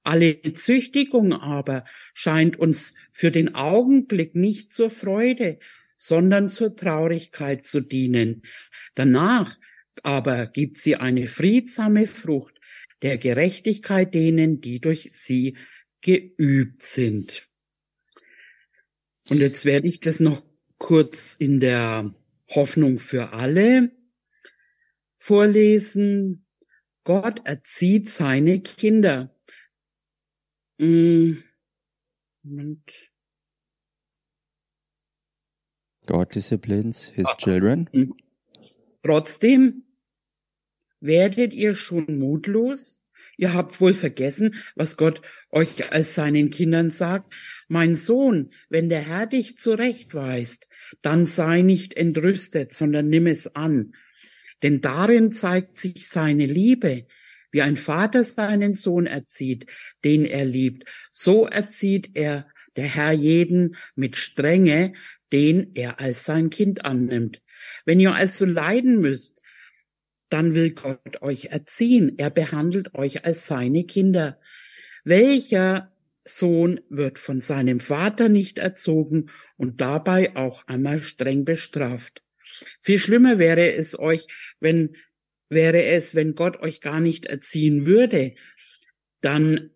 Alle 0.04 0.42
Züchtigung 0.54 1.34
aber 1.34 1.86
scheint 2.14 2.58
uns 2.58 2.96
für 3.12 3.32
den 3.32 3.56
Augenblick 3.56 4.36
nicht 4.36 4.74
zur 4.74 4.90
Freude, 4.90 5.60
sondern 6.04 6.50
zur 6.50 6.76
Traurigkeit 6.76 7.66
zu 7.66 7.80
dienen. 7.80 8.42
Danach 8.94 9.58
aber 10.02 10.48
gibt 10.48 10.78
sie 10.78 10.98
eine 10.98 11.28
friedsame 11.28 12.08
Frucht 12.08 12.60
der 13.04 13.18
Gerechtigkeit 13.18 14.14
denen, 14.14 14.60
die 14.60 14.82
durch 14.82 15.14
sie 15.14 15.56
geübt 16.02 16.84
sind. 16.84 17.48
Und 19.30 19.40
jetzt 19.40 19.64
werde 19.64 19.88
ich 19.88 20.02
das 20.02 20.20
noch 20.20 20.44
kurz 20.78 21.38
in 21.40 21.62
der 21.62 22.14
Hoffnung 22.50 23.00
für 23.00 23.32
alle 23.32 23.92
vorlesen. 25.18 26.46
Gott 27.06 27.48
erzieht 27.48 28.10
seine 28.10 28.60
Kinder. 28.60 29.34
Hm. 30.80 31.42
Moment. 32.42 33.13
God 36.06 36.34
disciplines 36.34 37.06
his 37.06 37.28
children. 37.38 37.90
Trotzdem 39.04 39.84
werdet 41.00 41.54
ihr 41.54 41.76
schon 41.76 42.18
mutlos? 42.18 43.02
Ihr 43.36 43.54
habt 43.54 43.82
wohl 43.82 43.94
vergessen, 43.94 44.56
was 44.76 44.96
Gott 44.96 45.22
euch 45.50 45.92
als 45.92 46.16
seinen 46.16 46.50
Kindern 46.50 46.92
sagt. 46.92 47.34
Mein 47.68 47.96
Sohn, 47.96 48.52
wenn 48.70 48.90
der 48.90 49.02
Herr 49.02 49.26
dich 49.26 49.58
zurechtweist, 49.58 50.68
dann 51.02 51.26
sei 51.26 51.62
nicht 51.62 51.96
entrüstet, 51.96 52.74
sondern 52.74 53.10
nimm 53.10 53.28
es 53.28 53.56
an. 53.56 53.94
Denn 54.62 54.82
darin 54.82 55.32
zeigt 55.32 55.80
sich 55.80 56.08
seine 56.08 56.46
Liebe, 56.46 57.08
wie 57.52 57.62
ein 57.62 57.76
Vater 57.76 58.24
seinen 58.24 58.74
Sohn 58.74 59.06
erzieht, 59.06 59.66
den 60.04 60.26
er 60.26 60.46
liebt. 60.46 60.90
So 61.12 61.46
erzieht 61.46 62.12
er 62.16 62.48
der 62.76 62.86
Herr 62.86 63.12
jeden 63.12 63.76
mit 63.96 64.16
Strenge, 64.16 64.94
den 65.34 65.72
er 65.74 66.00
als 66.00 66.24
sein 66.26 66.50
Kind 66.52 66.86
annimmt. 66.86 67.42
Wenn 67.86 68.00
ihr 68.00 68.14
also 68.14 68.46
leiden 68.46 69.02
müsst, 69.02 69.42
dann 70.30 70.56
will 70.56 70.72
Gott 70.72 71.22
euch 71.22 71.46
erziehen. 71.46 72.14
Er 72.18 72.30
behandelt 72.30 72.94
euch 72.94 73.26
als 73.26 73.48
seine 73.48 73.84
Kinder. 73.84 74.40
Welcher 75.04 75.92
Sohn 76.24 76.80
wird 76.90 77.20
von 77.20 77.42
seinem 77.42 77.80
Vater 77.80 78.30
nicht 78.30 78.58
erzogen 78.58 79.32
und 79.58 79.82
dabei 79.82 80.36
auch 80.36 80.66
einmal 80.68 81.02
streng 81.02 81.46
bestraft? 81.46 82.24
Viel 82.80 83.00
schlimmer 83.00 83.40
wäre 83.40 83.74
es 83.74 83.98
euch, 83.98 84.28
wenn, 84.60 84.96
wäre 85.50 85.84
es, 85.84 86.16
wenn 86.16 86.36
Gott 86.36 86.60
euch 86.62 86.80
gar 86.80 87.00
nicht 87.00 87.26
erziehen 87.26 87.86
würde. 87.86 88.36
Dann 89.22 89.72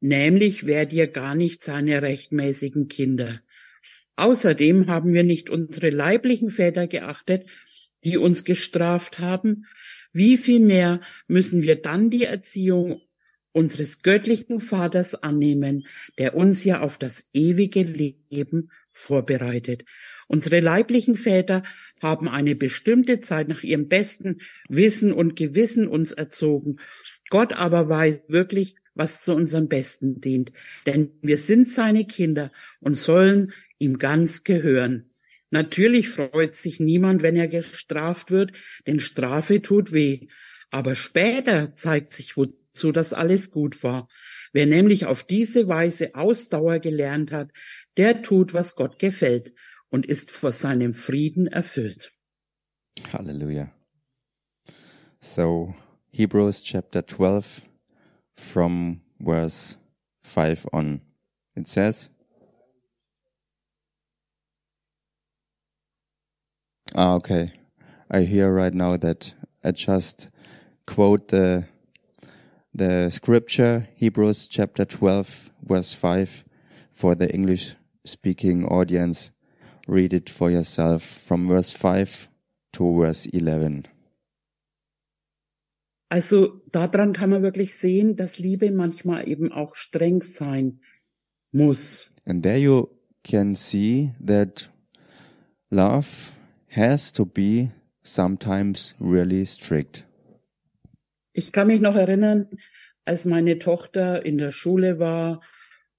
nämlich 0.00 0.66
wärt 0.66 0.92
ihr 0.92 1.06
gar 1.06 1.34
nicht 1.34 1.62
seine 1.62 2.02
rechtmäßigen 2.02 2.88
Kinder. 2.88 3.42
Außerdem 4.16 4.88
haben 4.88 5.14
wir 5.14 5.24
nicht 5.24 5.50
unsere 5.50 5.90
leiblichen 5.90 6.50
Väter 6.50 6.86
geachtet, 6.86 7.46
die 8.04 8.18
uns 8.18 8.44
gestraft 8.44 9.18
haben. 9.18 9.66
Wie 10.12 10.36
viel 10.36 10.60
mehr 10.60 11.00
müssen 11.26 11.62
wir 11.62 11.76
dann 11.76 12.10
die 12.10 12.24
Erziehung 12.24 13.00
unseres 13.52 14.02
göttlichen 14.02 14.60
Vaters 14.60 15.14
annehmen, 15.14 15.86
der 16.18 16.34
uns 16.34 16.64
ja 16.64 16.80
auf 16.80 16.98
das 16.98 17.28
ewige 17.32 17.82
Leben 17.82 18.70
vorbereitet. 18.90 19.84
Unsere 20.26 20.60
leiblichen 20.60 21.16
Väter 21.16 21.62
haben 22.00 22.28
eine 22.28 22.54
bestimmte 22.54 23.20
Zeit 23.20 23.48
nach 23.48 23.62
ihrem 23.62 23.88
besten 23.88 24.40
Wissen 24.68 25.12
und 25.12 25.36
Gewissen 25.36 25.86
uns 25.86 26.12
erzogen. 26.12 26.78
Gott 27.30 27.52
aber 27.52 27.88
weiß 27.88 28.24
wirklich, 28.28 28.76
was 28.94 29.22
zu 29.22 29.34
unserem 29.34 29.68
Besten 29.68 30.20
dient. 30.20 30.52
Denn 30.86 31.10
wir 31.22 31.38
sind 31.38 31.68
seine 31.68 32.06
Kinder 32.06 32.50
und 32.80 32.94
sollen 32.96 33.52
ihm 33.82 33.98
ganz 33.98 34.44
gehören. 34.44 35.10
Natürlich 35.50 36.08
freut 36.08 36.56
sich 36.56 36.80
niemand, 36.80 37.22
wenn 37.22 37.36
er 37.36 37.48
gestraft 37.48 38.30
wird, 38.30 38.52
denn 38.86 39.00
Strafe 39.00 39.60
tut 39.60 39.92
weh. 39.92 40.28
Aber 40.70 40.94
später 40.94 41.74
zeigt 41.74 42.14
sich, 42.14 42.36
wozu 42.38 42.92
das 42.92 43.12
alles 43.12 43.50
gut 43.50 43.82
war. 43.82 44.08
Wer 44.54 44.66
nämlich 44.66 45.04
auf 45.04 45.24
diese 45.24 45.68
Weise 45.68 46.14
Ausdauer 46.14 46.78
gelernt 46.78 47.32
hat, 47.32 47.50
der 47.98 48.22
tut, 48.22 48.54
was 48.54 48.76
Gott 48.76 48.98
gefällt 48.98 49.52
und 49.90 50.06
ist 50.06 50.30
vor 50.30 50.52
seinem 50.52 50.94
Frieden 50.94 51.46
erfüllt. 51.46 52.12
Halleluja. 53.12 53.70
So, 55.20 55.74
Hebrews 56.10 56.62
chapter 56.62 57.06
12 57.06 57.62
from 58.34 59.02
verse 59.22 59.76
5 60.22 60.68
on. 60.72 61.02
It 61.54 61.68
says, 61.68 62.10
Ah, 66.94 67.14
okay. 67.14 67.52
I 68.10 68.22
hear 68.22 68.52
right 68.52 68.74
now 68.74 68.98
that 68.98 69.32
I 69.64 69.72
just 69.72 70.28
quote 70.86 71.28
the 71.28 71.64
the 72.74 73.10
scripture 73.10 73.88
Hebrews 73.96 74.48
chapter 74.48 74.84
12 74.84 75.50
verse 75.62 75.94
5 75.94 76.44
for 76.90 77.14
the 77.14 77.32
English 77.32 77.76
speaking 78.04 78.66
audience. 78.66 79.30
Read 79.88 80.12
it 80.12 80.28
for 80.28 80.50
yourself 80.50 81.02
from 81.02 81.48
verse 81.48 81.72
5 81.72 82.28
to 82.74 83.00
verse 83.00 83.26
11. 83.26 83.88
Also 86.10 86.60
daran 86.70 87.14
kann 87.14 87.30
man 87.30 87.42
wirklich 87.42 87.74
sehen, 87.74 88.16
dass 88.16 88.38
Liebe 88.38 88.70
manchmal 88.70 89.26
eben 89.26 89.50
auch 89.50 89.76
streng 89.76 90.20
sein 90.20 90.80
muss. 91.52 92.12
And 92.26 92.42
there 92.42 92.58
you 92.58 92.90
can 93.24 93.54
see 93.54 94.12
that 94.20 94.68
love 95.70 96.32
has 96.74 97.12
to 97.12 97.24
be 97.24 97.70
sometimes 98.02 98.94
really 99.00 99.44
strict. 99.46 100.06
Ich 101.32 101.52
kann 101.52 101.68
mich 101.68 101.80
noch 101.80 101.94
erinnern, 101.94 102.46
als 103.04 103.24
meine 103.24 103.58
Tochter 103.58 104.24
in 104.24 104.38
der 104.38 104.52
Schule 104.52 104.98
war 104.98 105.40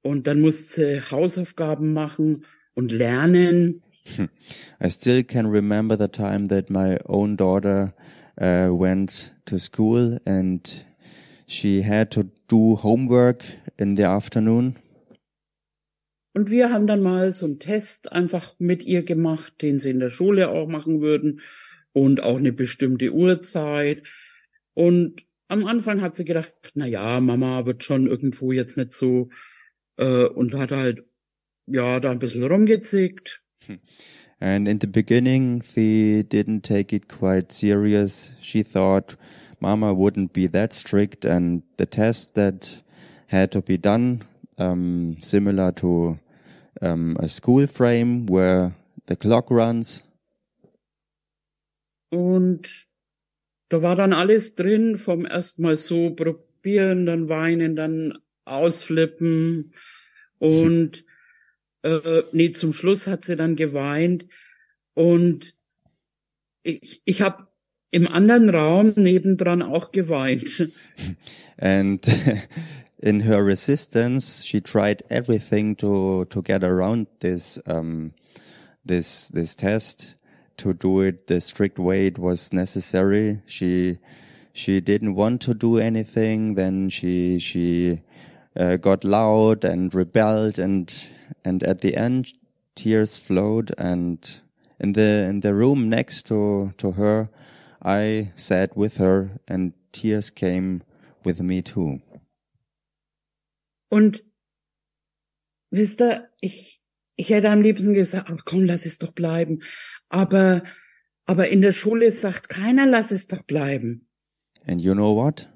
und 0.01 0.27
dann 0.27 0.41
musste 0.41 1.09
Hausaufgaben 1.11 1.93
machen 1.93 2.45
und 2.75 2.91
lernen. 2.91 3.81
I 4.79 4.89
still 4.89 5.23
can 5.23 5.45
remember 5.45 5.97
the 5.97 6.09
time 6.09 6.47
that 6.49 6.69
my 6.69 6.97
own 7.05 7.37
daughter 7.37 7.93
uh, 8.39 8.69
went 8.69 9.33
to 9.45 9.57
school 9.57 10.19
and 10.25 10.85
she 11.47 11.83
had 11.83 12.11
to 12.11 12.23
do 12.47 12.75
homework 12.75 13.45
in 13.77 13.95
the 13.95 14.03
afternoon. 14.03 14.75
Und 16.33 16.49
wir 16.49 16.71
haben 16.71 16.87
dann 16.87 17.01
mal 17.01 17.31
so 17.31 17.45
einen 17.45 17.59
Test 17.59 18.11
einfach 18.11 18.55
mit 18.57 18.83
ihr 18.83 19.03
gemacht, 19.03 19.61
den 19.61 19.79
sie 19.79 19.91
in 19.91 19.99
der 19.99 20.09
Schule 20.09 20.49
auch 20.49 20.67
machen 20.67 21.01
würden 21.01 21.41
und 21.93 22.23
auch 22.23 22.37
eine 22.37 22.51
bestimmte 22.51 23.13
Uhrzeit. 23.13 24.03
Und 24.73 25.23
am 25.47 25.65
Anfang 25.65 26.01
hat 26.01 26.15
sie 26.15 26.25
gedacht, 26.25 26.53
na 26.73 26.87
ja, 26.87 27.19
Mama 27.19 27.65
wird 27.65 27.83
schon 27.83 28.07
irgendwo 28.07 28.51
jetzt 28.51 28.77
nicht 28.77 28.93
so 28.93 29.29
äh, 29.97 30.25
und 30.25 30.55
hat 30.55 30.71
halt 30.71 31.03
ja 31.67 31.99
da 31.99 32.11
ein 32.11 32.19
bisschen 32.19 32.43
rumgezickt. 32.43 33.43
And 34.39 34.67
in 34.67 34.79
the 34.81 34.87
beginning, 34.87 35.61
she 35.61 36.23
didn't 36.23 36.63
take 36.63 36.93
it 36.93 37.07
quite 37.07 37.53
serious. 37.53 38.33
She 38.41 38.63
thought 38.63 39.15
Mama 39.61 39.93
wouldn't 39.93 40.33
be 40.33 40.47
that 40.47 40.73
strict, 40.73 41.23
and 41.23 41.63
the 41.77 41.85
test 41.85 42.35
that 42.35 42.81
had 43.27 43.51
to 43.53 43.61
be 43.61 43.77
done, 43.77 44.23
um, 44.57 45.15
similar 45.21 45.71
to 45.71 46.19
um, 46.83 47.17
a 47.17 47.27
school 47.27 47.67
frame 47.67 48.27
where 48.27 48.73
the 49.07 49.15
clock 49.15 49.49
runs. 49.49 50.03
Und 52.09 52.87
da 53.69 53.81
war 53.81 53.95
dann 53.95 54.13
alles 54.13 54.53
drin, 54.55 54.97
vom 54.97 55.25
erstmal 55.25 55.75
so 55.75 56.11
probieren, 56.11 57.05
dann 57.05 57.29
weinen, 57.29 57.75
dann 57.75 58.19
ausflippen. 58.45 59.73
Und 60.37 61.05
äh, 61.81 62.23
nee, 62.31 62.51
zum 62.51 62.73
Schluss 62.73 63.07
hat 63.07 63.25
sie 63.25 63.35
dann 63.35 63.55
geweint. 63.55 64.27
Und 64.93 65.55
ich, 66.61 67.01
ich 67.05 67.21
habe 67.21 67.47
im 67.89 68.07
anderen 68.07 68.49
Raum 68.49 68.93
nebendran 68.95 69.61
auch 69.61 69.91
geweint. 69.91 70.69
And 71.57 72.05
in 73.03 73.19
her 73.19 73.43
resistance, 73.43 74.43
she 74.43 74.61
tried 74.61 75.03
everything 75.09 75.75
to 75.75 76.25
to 76.29 76.41
get 76.41 76.63
around 76.63 77.07
this 77.19 77.59
um, 77.65 78.13
this 78.85 79.27
this 79.27 79.55
test 79.55 80.15
to 80.55 80.73
do 80.73 81.01
it 81.01 81.27
the 81.27 81.41
strict 81.41 81.77
way 81.77 82.07
it 82.07 82.17
was 82.17 82.53
necessary. 82.53 83.41
She 83.45 83.97
she 84.53 84.79
didn't 84.79 85.15
want 85.15 85.41
to 85.41 85.53
do 85.53 85.79
anything. 85.79 86.55
Then 86.55 86.89
she 86.89 87.39
she 87.39 88.01
uh, 88.55 88.77
got 88.77 89.03
loud 89.03 89.65
and 89.65 89.93
rebelled, 89.93 90.57
and 90.57 90.87
and 91.43 91.61
at 91.63 91.81
the 91.81 91.97
end, 91.97 92.31
tears 92.73 93.17
flowed. 93.17 93.73
And 93.77 94.17
in 94.79 94.93
the 94.93 95.25
in 95.27 95.41
the 95.41 95.53
room 95.53 95.89
next 95.89 96.25
to 96.27 96.73
to 96.77 96.91
her, 96.91 97.29
I 97.81 98.31
sat 98.37 98.77
with 98.77 98.95
her, 98.95 99.41
and 99.45 99.73
tears 99.91 100.29
came 100.29 100.83
with 101.25 101.41
me 101.41 101.61
too. 101.61 101.99
Und 103.93 104.23
wisst 105.69 106.01
ihr, 106.01 106.27
ich, 106.41 106.81
ich 107.15 107.29
hätte 107.29 107.51
am 107.51 107.61
liebsten 107.61 107.93
gesagt, 107.93 108.27
ach 108.27 108.43
komm, 108.43 108.65
lass 108.65 108.87
es 108.87 108.97
doch 108.97 109.11
bleiben. 109.11 109.61
Aber, 110.09 110.63
aber 111.27 111.49
in 111.49 111.61
der 111.61 111.73
Schule 111.73 112.11
sagt 112.11 112.49
keiner, 112.49 112.87
lass 112.87 113.11
es 113.11 113.27
doch 113.27 113.43
bleiben. 113.43 114.07
And 114.65 114.81
you 114.81 114.95
know 114.95 115.15
what? 115.15 115.47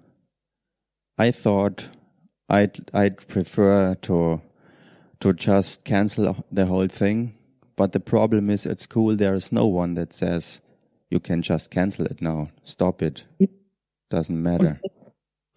I 1.20 1.32
thought 1.32 1.90
I'd 2.48 2.94
I'd 2.94 3.28
prefer 3.28 3.96
to 4.02 4.40
to 5.20 5.34
just 5.34 5.84
cancel 5.84 6.36
the 6.52 6.68
whole 6.68 6.88
thing. 6.88 7.34
But 7.76 7.94
the 7.94 8.00
problem 8.00 8.52
is 8.52 8.68
at 8.68 8.80
school 8.80 9.18
there 9.18 9.34
is 9.34 9.52
no 9.52 9.66
one 9.66 9.96
that 9.96 10.14
says 10.14 10.62
you 11.10 11.20
can 11.20 11.42
just 11.42 11.72
cancel 11.72 12.06
it 12.06 12.22
now. 12.22 12.52
Stop 12.64 13.02
it. 13.02 13.26
Doesn't 14.12 14.40
matter. 14.40 14.80
Und 14.84 14.97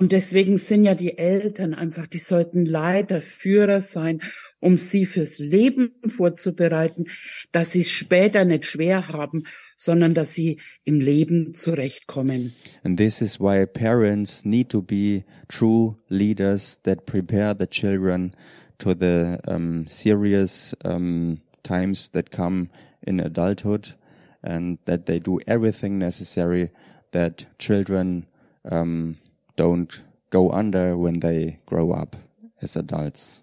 deswegen 0.09 0.59
sind 0.59 0.85
ja 0.85 0.95
die 0.95 1.19
Eltern 1.19 1.75
einfach, 1.75 2.07
die 2.07 2.19
sollten 2.19 2.65
Leiter, 2.65 3.21
Führer 3.21 3.81
sein 3.81 4.21
um 4.61 4.77
sie 4.77 5.07
fürs 5.07 5.39
Leben 5.39 5.93
vorzubereiten, 6.07 7.07
dass 7.53 7.73
sie 7.73 7.81
es 7.81 7.91
später 7.91 8.45
nicht 8.45 8.67
schwer 8.67 9.09
haben, 9.09 9.45
sondern 9.77 10.15
dass 10.15 10.35
sie 10.35 10.61
im 10.85 11.01
Leben 11.01 11.55
zurechtkommen. 11.55 12.55
And 12.85 12.99
this 12.99 13.23
is 13.23 13.41
why 13.41 13.67
parents 13.67 14.45
need 14.45 14.69
to 14.71 14.83
be 14.83 15.25
true 15.49 15.97
leaders 16.09 16.81
that 16.83 17.07
prepare 17.07 17.55
the 17.59 17.67
children 17.67 18.35
to 18.79 18.95
the 18.95 19.39
um, 19.47 19.87
serious 19.89 20.77
um, 20.85 21.41
times 21.63 22.11
that 22.11 22.31
come 22.31 22.69
in 23.01 23.21
adulthood 23.21 23.97
and 24.43 24.79
that 24.85 25.07
they 25.07 25.19
do 25.19 25.41
everything 25.47 25.99
necessary 25.99 26.71
that 27.13 27.47
children 27.59 28.27
um, 28.71 29.17
don't 29.61 30.03
go 30.31 30.51
under 30.51 30.97
when 30.97 31.21
they 31.21 31.59
grow 31.67 31.93
up 31.93 32.17
as 32.63 32.77
adults. 32.77 33.43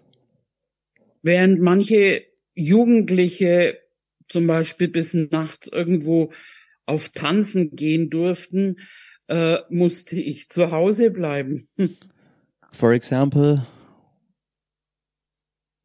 Während 1.22 1.60
manche 1.60 2.22
Jugendliche 2.54 3.78
zum 4.28 4.46
Beispiel 4.46 4.88
bis 4.88 5.14
nachts 5.14 5.68
irgendwo 5.68 6.32
auf 6.86 7.10
Tanzen 7.10 7.70
gehen 7.76 8.10
durften, 8.10 8.76
äh, 9.28 9.58
musste 9.68 10.16
ich 10.16 10.48
zu 10.48 10.70
Hause 10.70 11.10
bleiben. 11.10 11.68
For 12.72 12.92
example, 12.92 13.66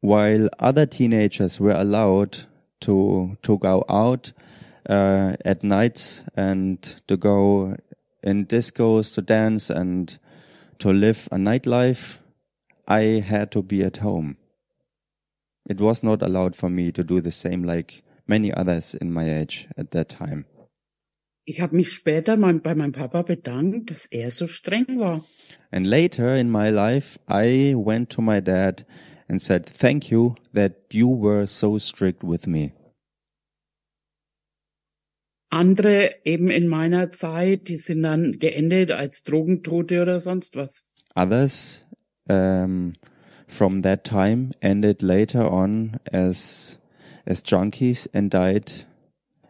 while 0.00 0.48
other 0.58 0.88
teenagers 0.88 1.60
were 1.60 1.76
allowed 1.76 2.48
to 2.80 3.36
to 3.42 3.58
go 3.58 3.84
out 3.88 4.34
uh, 4.88 5.36
at 5.44 5.62
nights 5.62 6.24
and 6.36 6.82
to 7.06 7.16
go 7.16 7.76
in 8.22 8.46
discos 8.46 9.14
to 9.14 9.22
dance 9.22 9.70
and 9.70 10.18
to 10.78 10.92
live 10.92 11.28
a 11.30 11.36
nightlife, 11.36 12.18
I 12.86 13.22
had 13.26 13.50
to 13.52 13.62
be 13.62 13.82
at 13.82 13.98
home. 13.98 14.36
It 15.68 15.80
was 15.80 16.02
not 16.02 16.22
allowed 16.22 16.54
for 16.54 16.68
me 16.68 16.92
to 16.92 17.02
do 17.02 17.20
the 17.20 17.32
same 17.32 17.64
like 17.64 18.02
many 18.26 18.52
others 18.52 18.94
in 18.94 19.12
my 19.12 19.30
age 19.40 19.68
at 19.76 19.90
that 19.92 20.08
time. 20.08 20.46
Ich 21.46 21.60
habe 21.60 21.76
mich 21.76 21.92
später 21.92 22.38
mein, 22.38 22.62
bei 22.62 22.74
meinem 22.74 22.92
Papa 22.92 23.22
bedankt, 23.22 23.90
dass 23.90 24.06
er 24.06 24.30
so 24.30 24.46
streng 24.46 24.98
war. 24.98 25.24
And 25.70 25.86
later 25.86 26.34
in 26.34 26.50
my 26.50 26.70
life, 26.70 27.18
I 27.28 27.74
went 27.76 28.08
to 28.10 28.22
my 28.22 28.40
dad 28.40 28.86
and 29.28 29.42
said, 29.42 29.66
Thank 29.66 30.10
you 30.10 30.36
that 30.54 30.92
you 30.92 31.08
were 31.08 31.46
so 31.46 31.78
strict 31.78 32.24
with 32.24 32.46
me. 32.46 32.72
Andere 35.54 36.10
eben 36.24 36.50
in 36.50 36.66
meiner 36.66 37.12
Zeit, 37.12 37.68
die 37.68 37.76
sind 37.76 38.02
dann 38.02 38.40
geendet 38.40 38.90
als 38.90 39.22
Drogentote 39.22 40.02
oder 40.02 40.18
sonst 40.18 40.56
was. 40.56 40.84
Others 41.14 41.86
um, 42.28 42.94
from 43.46 43.82
that 43.82 44.02
time 44.02 44.50
ended 44.60 45.00
later 45.00 45.50
on 45.52 45.96
as 46.10 46.76
as 47.24 47.42
junkies 47.44 48.08
and 48.12 48.34
died 48.34 48.86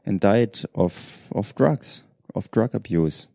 and 0.05 0.23
died 0.23 0.69
of 0.75 1.31
of 1.31 1.55
drugs, 1.55 2.05
of 2.35 2.49
drug 2.49 2.75
abuse. 2.75 3.29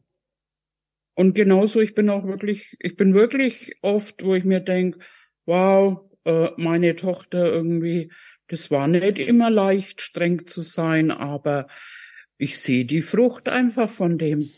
Und 1.15 1.33
genauso, 1.33 1.81
ich 1.81 1.95
bin 1.95 2.09
auch 2.09 2.25
wirklich, 2.25 2.77
ich 2.79 2.95
bin 2.95 3.13
wirklich 3.13 3.73
oft, 3.81 4.23
wo 4.23 4.35
ich 4.35 4.45
mir 4.45 4.61
denke, 4.61 4.99
wow, 5.45 5.99
äh, 6.23 6.51
meine 6.55 6.95
Tochter 6.95 7.45
irgendwie, 7.45 8.11
das 8.47 8.71
war 8.71 8.87
nicht 8.87 9.17
immer 9.17 9.49
leicht, 9.49 10.01
streng 10.01 10.45
zu 10.45 10.61
sein, 10.61 11.11
aber 11.11 11.67
ich 12.39 12.57
sehe 12.57 12.85
die 12.85 13.01
Frucht 13.01 13.49
einfach 13.49 13.89
von 13.89 14.17
dem. 14.17 14.49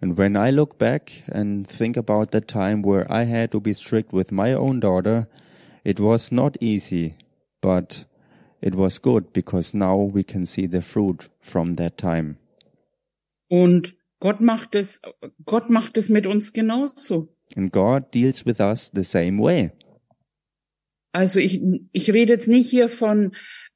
And 0.00 0.18
when 0.18 0.36
I 0.36 0.50
look 0.50 0.78
back 0.78 1.24
and 1.30 1.66
think 1.66 1.96
about 1.96 2.26
that 2.32 2.46
time 2.46 2.82
where 2.84 3.06
I 3.08 3.24
had 3.24 3.50
to 3.52 3.60
be 3.60 3.72
strict 3.72 4.12
with 4.12 4.30
my 4.30 4.54
own 4.54 4.80
daughter, 4.80 5.28
it 5.84 5.98
was 5.98 6.30
not 6.30 6.60
easy, 6.60 7.14
but 7.60 8.06
it 8.60 8.74
was 8.74 9.00
good 9.00 9.32
because 9.32 9.76
now 9.76 9.96
we 9.96 10.22
can 10.22 10.44
see 10.44 10.68
the 10.68 10.82
fruit 10.82 11.30
from 11.40 11.76
that 11.76 11.96
time. 11.96 12.36
Und 13.48 13.94
Gott 14.20 14.40
macht 14.40 14.74
es, 14.74 15.00
Gott 15.44 15.70
macht 15.70 15.96
es 15.96 16.08
mit 16.08 16.26
uns 16.26 16.52
genauso. 16.52 17.28
And 17.56 17.72
God 17.72 18.12
deals 18.12 18.44
with 18.44 18.60
us 18.60 18.90
the 18.92 19.04
same 19.04 19.40
way. 19.40 19.72
Also 21.12 21.38
ich, 21.38 21.60
ich 21.92 22.10
rede 22.10 22.32
jetzt 22.32 22.48
nicht 22.48 22.70
hier 22.70 22.88
von, 22.88 23.32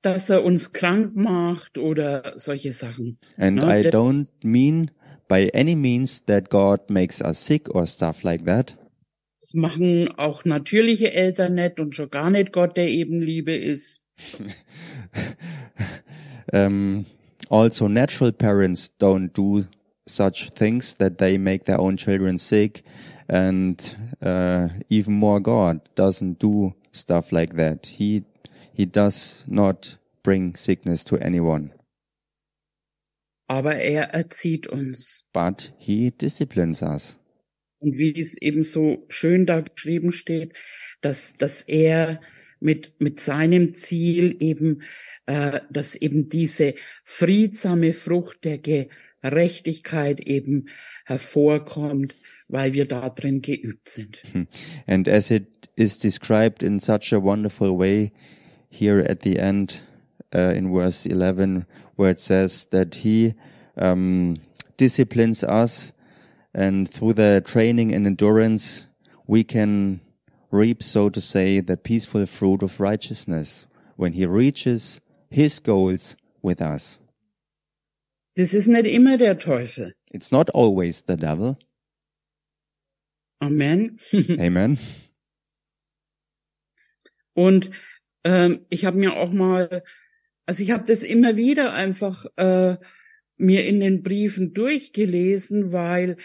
dass 0.06 0.30
er 0.30 0.44
uns 0.44 0.72
krank 0.72 1.16
macht 1.16 1.78
oder 1.78 2.34
solche 2.36 2.72
Sachen. 2.72 3.18
And 3.36 3.56
No, 3.56 3.68
I 3.68 3.82
don't 3.82 4.24
mean 4.44 4.92
by 5.26 5.50
any 5.52 5.74
means 5.74 6.24
that 6.26 6.48
God 6.48 6.88
makes 6.88 7.20
us 7.20 7.44
sick 7.44 7.68
or 7.68 7.88
stuff 7.88 8.22
like 8.22 8.44
that. 8.44 8.76
Das 9.40 9.54
machen 9.54 10.08
auch 10.16 10.44
natürliche 10.44 11.12
Eltern 11.12 11.54
nicht 11.56 11.80
und 11.80 11.96
schon 11.96 12.08
gar 12.10 12.30
nicht 12.30 12.52
Gott, 12.52 12.76
der 12.76 12.88
eben 12.88 13.20
Liebe 13.20 13.52
ist. 13.52 14.02
Um, 16.52 17.06
also, 17.50 17.88
natural 17.88 18.32
parents 18.32 18.94
don't 19.00 19.32
do 19.34 19.64
such 20.06 20.50
things 20.54 20.96
that 20.98 21.18
they 21.18 21.36
make 21.36 21.64
their 21.64 21.80
own 21.80 21.96
children 21.96 22.38
sick, 22.38 22.84
and 23.28 23.96
uh, 24.24 24.68
even 24.88 25.14
more, 25.14 25.40
God 25.40 25.80
doesn't 25.96 26.38
do 26.38 26.74
stuff 26.92 27.32
like 27.32 27.56
that. 27.56 27.86
He 27.86 28.24
he 28.76 28.84
does 28.86 29.44
not 29.48 29.98
bring 30.22 30.54
sickness 30.56 31.04
to 31.04 31.16
anyone, 31.16 31.70
Aber 33.48 33.76
er 33.76 34.10
erzieht 34.12 34.66
uns. 34.66 35.26
but 35.32 35.72
He 35.78 36.10
disciplines 36.10 36.82
us. 36.82 37.18
Und 37.78 37.96
wie 37.96 38.20
es 38.20 38.36
eben 38.40 38.62
so 38.62 39.04
schön 39.08 39.46
da 39.46 39.60
geschrieben 39.60 40.10
steht, 40.12 40.52
dass, 41.00 41.34
dass 41.34 41.62
er 41.62 42.20
mit, 42.58 43.00
mit 43.00 43.20
seinem 43.20 43.74
Ziel 43.74 44.36
eben, 44.40 44.82
äh, 45.26 45.60
dass 45.70 45.94
eben 45.94 46.28
diese 46.28 46.74
friedsame 47.04 47.92
Frucht 47.92 48.44
der 48.44 48.58
Gerechtigkeit 48.58 50.20
eben 50.20 50.68
hervorkommt, 51.04 52.16
weil 52.48 52.72
wir 52.74 52.86
da 52.86 53.10
drin 53.10 53.42
geübt 53.42 53.88
sind. 53.88 54.22
And 54.86 55.08
as 55.08 55.30
it 55.30 55.46
is 55.76 55.98
described 55.98 56.62
in 56.62 56.80
such 56.80 57.12
a 57.12 57.22
wonderful 57.22 57.78
way 57.78 58.12
here 58.76 59.00
at 59.00 59.20
the 59.20 59.38
end 59.38 59.80
uh, 60.34 60.52
in 60.54 60.72
verse 60.72 61.06
11, 61.06 61.66
where 61.96 62.10
it 62.10 62.20
says 62.20 62.66
that 62.66 62.96
He 62.96 63.34
um, 63.76 64.38
disciplines 64.76 65.42
us, 65.44 65.92
and 66.54 66.88
through 66.88 67.14
the 67.14 67.42
training 67.44 67.92
and 67.92 68.06
endurance, 68.06 68.86
we 69.26 69.44
can 69.44 70.00
reap, 70.50 70.82
so 70.82 71.08
to 71.08 71.20
say, 71.20 71.60
the 71.60 71.76
peaceful 71.76 72.26
fruit 72.26 72.62
of 72.62 72.80
righteousness 72.80 73.66
when 73.96 74.12
He 74.12 74.26
reaches 74.26 75.00
His 75.30 75.58
goals 75.60 76.16
with 76.42 76.60
us. 76.60 77.00
Das 78.36 78.52
ist 78.52 78.68
nicht 78.68 78.86
immer 78.86 79.16
der 79.16 79.38
Teufel. 79.38 79.94
It's 80.12 80.30
not 80.30 80.50
always 80.50 81.02
the 81.06 81.16
devil. 81.16 81.58
Amen. 83.40 83.98
Amen. 84.38 84.78
Und 87.34 87.70
ähm, 88.26 88.66
ich 88.70 88.84
habe 88.84 88.98
mir 88.98 89.14
auch 89.14 89.32
mal, 89.32 89.82
also 90.46 90.62
ich 90.62 90.72
habe 90.72 90.84
das 90.86 91.02
immer 91.02 91.36
wieder 91.36 91.72
einfach 91.72 92.26
äh, 92.36 92.76
mir 93.36 93.66
in 93.66 93.80
den 93.80 94.02
Briefen 94.02 94.52
durchgelesen, 94.52 95.72
weil 95.72 96.16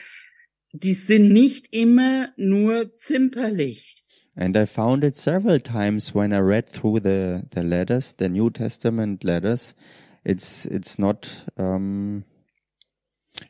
die 0.73 0.95
sind 0.95 1.31
nicht 1.31 1.67
immer 1.71 2.29
nur 2.37 2.91
zimperlich. 2.93 4.03
And 4.35 4.55
I 4.57 4.65
found 4.65 5.03
it 5.03 5.15
several 5.15 5.59
times 5.59 6.15
when 6.15 6.31
I 6.31 6.39
read 6.39 6.69
through 6.69 7.01
the, 7.01 7.43
the 7.53 7.61
letters, 7.61 8.15
the 8.17 8.29
New 8.29 8.49
Testament 8.49 9.23
letters. 9.23 9.75
It's 10.23 10.65
it's 10.65 10.97
not 10.97 11.27
um, 11.57 12.23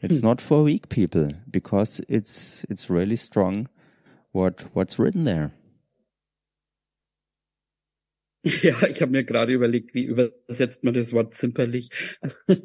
it's 0.02 0.22
not 0.22 0.42
for 0.42 0.64
weak 0.64 0.90
people 0.90 1.30
because 1.50 2.02
it's 2.10 2.66
it's 2.70 2.90
really 2.90 3.18
strong 3.18 3.68
what 4.32 4.66
what's 4.74 4.98
written 4.98 5.24
there. 5.24 5.52
Ja, 8.64 8.82
ich 8.88 9.02
habe 9.02 9.12
mir 9.12 9.24
gerade 9.24 9.54
überlegt, 9.54 9.94
wie 9.94 10.04
übersetzt 10.06 10.84
man 10.84 10.94
das 10.94 11.14
Wort 11.14 11.36
zimperlich. 11.36 11.90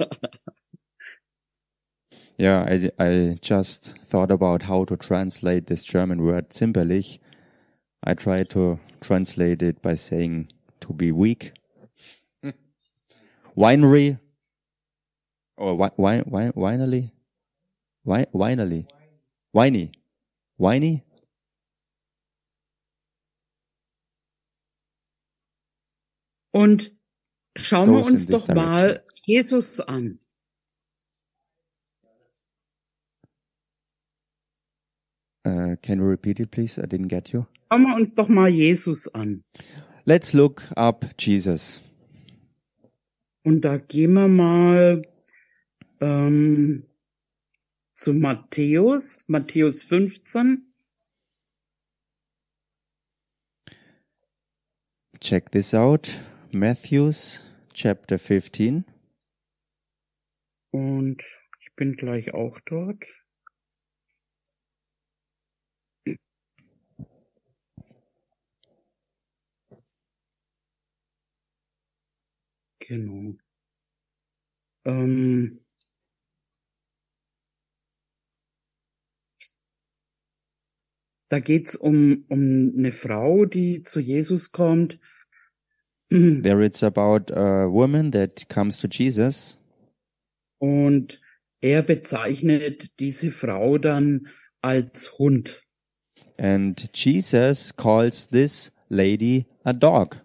Yeah, 2.39 2.67
I 2.69 2.91
I 3.03 3.39
just 3.41 3.95
thought 4.11 4.31
about 4.31 4.65
how 4.65 4.85
to 4.85 4.97
translate 4.97 5.69
this 5.69 5.85
German 5.85 6.21
word 6.23 6.51
zimperlich. 6.51 7.19
I 8.05 8.13
tried 8.13 8.51
to 8.51 8.79
translate 9.01 9.63
it 9.63 9.81
by 9.81 9.95
saying 9.95 10.49
to 10.81 10.93
be 10.93 11.13
weak. 11.13 11.55
Winery 13.57 14.19
or 15.57 15.79
wi- 15.79 15.97
wi- 15.97 16.25
wi- 16.27 16.53
winerly, 16.53 17.13
wi- 18.05 18.27
winerly, 18.35 18.87
whiny, 19.53 19.93
whiny. 20.59 21.05
Und 26.57 26.97
schauen 27.55 27.91
wir 27.91 27.99
Goes 27.99 28.11
uns 28.11 28.27
doch 28.29 28.49
mal 28.49 29.05
Jesus 29.27 29.79
an. 29.79 30.19
Uh, 35.47 35.77
can 35.83 35.99
you 35.99 36.07
repeat 36.07 36.41
it, 36.41 36.51
please? 36.51 36.81
I 36.81 36.87
didn't 36.87 37.09
get 37.09 37.29
you. 37.29 37.45
Schauen 37.71 37.83
wir 37.83 37.95
uns 37.95 38.15
doch 38.15 38.29
mal 38.29 38.49
Jesus 38.49 39.07
an. 39.09 39.45
let's 40.07 40.33
look 40.33 40.63
up 40.77 41.05
Jesus. 41.19 41.83
Und 43.45 43.61
da 43.61 43.77
gehen 43.77 44.15
wir 44.15 44.29
mal 44.29 45.03
ähm, 46.01 46.87
zu 47.93 48.15
Matthäus, 48.15 49.29
Matthäus 49.29 49.83
15. 49.83 50.73
Check 55.21 55.53
this 55.53 55.75
out. 55.75 56.11
Matthews 56.53 57.43
chapter 57.75 58.19
15. 58.19 58.85
Und 60.71 61.23
ich 61.61 61.75
bin 61.75 61.97
gleich 61.97 62.33
auch 62.35 62.59
dort. 62.67 63.05
Genau. 72.79 73.35
Ähm, 74.85 75.61
da 81.29 81.41
geht's 81.41 81.75
um, 81.75 82.25
um 82.29 82.73
eine 82.79 82.93
Frau, 82.93 83.45
die 83.45 83.83
zu 83.83 83.99
Jesus 83.99 84.53
kommt. 84.53 85.01
There 86.11 86.63
it's 86.65 86.83
about 86.85 87.31
a 87.33 87.69
woman 87.69 88.13
that 88.13 88.49
comes 88.49 88.79
to 88.79 88.89
Jesus 88.89 89.59
Und 90.59 91.21
er 91.61 91.83
bezeichnet 91.83 92.91
diese 93.01 93.31
Frau 93.31 93.79
dann 93.79 94.29
als 94.63 95.19
Hund. 95.19 95.63
and 96.39 96.91
Jesus 96.95 97.75
calls 97.75 98.29
this 98.29 98.71
lady 98.89 99.47
a 99.65 99.73
dog. 99.73 100.21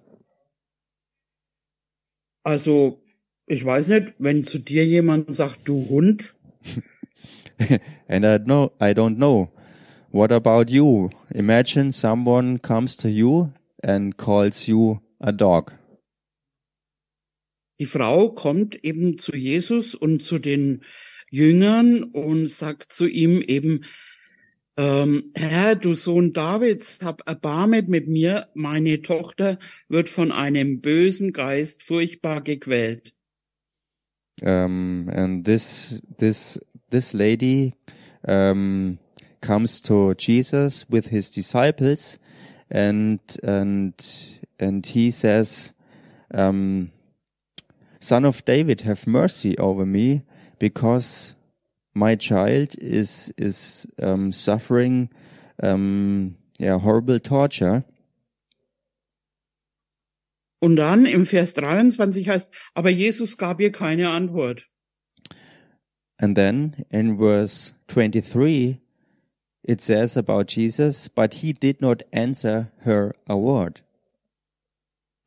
Also, 2.44 3.02
ich 3.48 3.64
weiß 3.64 3.88
nicht, 3.90 4.14
wenn 4.20 4.44
zu 4.44 4.60
dir 4.60 4.86
jemand 4.86 5.34
sagt, 5.34 5.68
du 5.68 5.88
Hund, 5.90 6.36
And 8.08 8.26
I 8.26 8.38
know 8.40 8.72
I 8.80 8.94
don't 8.94 9.18
know. 9.18 9.50
What 10.12 10.32
about 10.32 10.72
you? 10.72 11.10
Imagine 11.34 11.92
someone 11.92 12.60
comes 12.60 12.98
to 12.98 13.08
you 13.08 13.52
and 13.84 14.18
calls 14.18 14.68
you 14.68 15.00
a 15.22 15.32
dog. 15.32 15.74
die 17.82 17.88
Frau 17.88 18.30
kommt 18.30 18.86
eben 18.86 19.18
zu 19.18 19.36
Jesus 19.36 19.96
und 19.96 20.22
zu 20.22 20.38
den 20.38 20.84
Jüngern 21.32 22.04
und 22.04 22.48
sagt 22.52 22.94
zu 22.94 23.08
ihm 23.08 23.42
eben, 23.42 23.86
ähm, 24.78 25.32
Herr, 25.34 25.74
du 25.74 25.96
Sohn 25.96 26.32
Davids, 26.32 27.00
hab 27.04 27.28
Erbarmet 27.28 27.90
mit 27.90 28.08
mir, 28.08 28.50
meine 28.54 29.02
Tochter 29.02 29.58
wird 29.90 30.10
von 30.10 30.32
einem 30.32 30.80
bösen 30.82 31.34
Geist 31.34 31.82
furchtbar 31.82 32.44
gequält. 32.44 33.16
Um, 34.44 35.10
and 35.10 35.44
this 35.44 36.04
this 36.20 36.60
this 36.92 37.14
lady 37.14 37.74
um, 38.28 39.00
comes 39.42 39.82
to 39.82 40.14
Jesus 40.16 40.86
with 40.88 41.08
his 41.08 41.32
disciples, 41.32 42.20
and 42.70 43.20
and 43.42 44.40
and 44.62 44.86
he 44.86 45.12
says, 45.12 45.74
um, 46.34 46.92
"Son 48.00 48.26
of 48.26 48.46
David, 48.46 48.82
have 48.82 49.08
mercy 49.08 49.58
over 49.58 49.86
me, 49.86 50.24
because 50.60 51.36
my 51.94 52.16
child 52.16 52.76
is 52.80 53.34
is 53.38 53.86
um, 54.02 54.32
suffering, 54.32 55.10
um, 55.62 56.38
yeah, 56.60 56.78
horrible 56.78 57.20
torture." 57.20 57.84
Und 60.64 60.76
dann 60.76 61.08
im 61.08 61.26
Vers 61.26 61.56
23 61.56 62.30
heißt, 62.30 62.54
aber 62.76 62.92
Jesus 62.92 63.38
gab 63.38 63.60
ihr 63.60 63.72
keine 63.72 64.12
Antwort. 64.12 64.68
And 66.20 66.36
then 66.36 66.86
in 66.92 67.18
verse 67.18 67.74
23, 67.88 68.78
it 69.64 69.82
says 69.82 70.16
about 70.16 70.50
Jesus, 70.50 71.10
but 71.10 71.36
he 71.36 71.52
did 71.52 71.82
not 71.82 72.04
answer 72.14 72.72
her 72.84 73.16
a 73.28 73.36
word. 73.36 73.82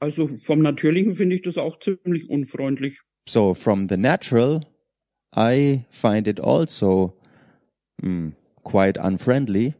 Also 0.04 0.26
vom 0.26 0.58
Natürlichen 0.58 1.14
finde 1.14 1.34
ich 1.34 1.40
das 1.40 1.56
auch 1.56 1.78
ziemlich 1.78 2.28
unfreundlich. 2.28 3.00
So 3.26 3.54
from 3.54 3.88
the 3.88 3.96
natural, 3.96 4.60
I 5.34 5.86
find 5.88 6.28
it 6.28 6.38
also 6.40 7.16
mm, 8.02 8.32
quite 8.64 9.00
unfriendly 9.00 9.72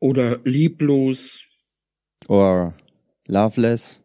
Oder 0.00 0.38
lieblos. 0.44 1.48
or 2.28 2.74
loveless. 3.26 4.00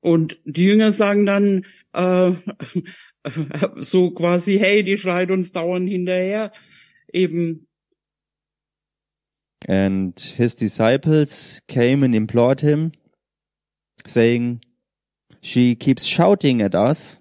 Und 0.00 0.40
die 0.44 0.64
Jünger 0.64 0.90
sagen 0.90 1.26
dann 1.26 1.64
äh, 1.92 2.32
so 3.76 4.10
quasi, 4.10 4.58
hey, 4.58 4.82
die 4.82 4.98
schreit 4.98 5.30
uns 5.30 5.52
dauernd 5.52 5.88
hinterher. 5.88 6.50
Eben, 7.12 7.67
And 9.66 10.18
his 10.20 10.54
disciples 10.54 11.60
came 11.66 12.04
and 12.04 12.14
implored 12.14 12.60
him, 12.60 12.92
saying, 14.06 14.62
She 15.40 15.74
keeps 15.74 16.04
shouting 16.04 16.62
at 16.62 16.74
us. 16.74 17.18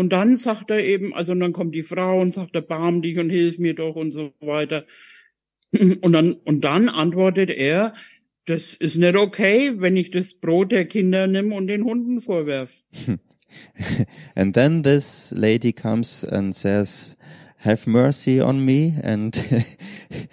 und 0.00 0.14
dann 0.14 0.34
sagt 0.34 0.70
er 0.70 0.82
eben, 0.82 1.12
also 1.12 1.32
und 1.32 1.40
dann 1.40 1.52
kommt 1.52 1.74
die 1.74 1.82
Frau 1.82 2.20
und 2.20 2.32
sagt, 2.32 2.54
erbarm 2.54 3.02
dich 3.02 3.18
und 3.18 3.28
hilf 3.28 3.58
mir 3.58 3.74
doch 3.74 3.96
und 3.96 4.12
so 4.12 4.32
weiter. 4.40 4.86
Und 5.72 6.12
dann, 6.12 6.32
und 6.32 6.62
dann 6.62 6.88
antwortet 6.88 7.50
er, 7.50 7.92
das 8.46 8.74
ist 8.74 8.96
nicht 8.96 9.16
okay, 9.16 9.74
wenn 9.76 9.96
ich 9.96 10.10
das 10.10 10.34
Brot 10.34 10.72
der 10.72 10.86
Kinder 10.86 11.26
nimm 11.26 11.52
und 11.52 11.66
den 11.66 11.84
Hunden 11.84 12.20
vorwerf. 12.20 12.82
And 14.34 14.54
then 14.54 14.82
this 14.82 15.32
lady 15.36 15.72
comes 15.72 16.24
and 16.24 16.54
says, 16.54 17.16
have 17.60 17.86
mercy 17.86 18.40
on 18.40 18.64
me. 18.64 18.96
And, 19.02 19.68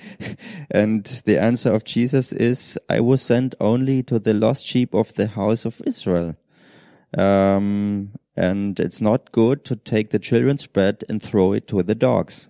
and 0.71 1.05
the 1.25 1.39
answer 1.41 1.71
of 1.71 1.83
Jesus 1.83 2.31
is, 2.33 2.77
I 2.89 2.99
was 2.99 3.21
sent 3.21 3.55
only 3.59 4.03
to 4.03 4.19
the 4.19 4.33
lost 4.33 4.65
sheep 4.65 4.93
of 4.93 5.13
the 5.15 5.27
house 5.27 5.65
of 5.65 5.81
Israel. 5.85 6.35
Um, 7.17 8.11
and 8.35 8.79
it's 8.79 9.01
not 9.01 9.31
good 9.31 9.65
to 9.65 9.75
take 9.75 10.09
the 10.11 10.19
children's 10.19 10.67
bread 10.67 11.03
and 11.09 11.21
throw 11.21 11.53
it 11.53 11.67
to 11.67 11.83
the 11.83 11.95
dogs. 11.95 12.49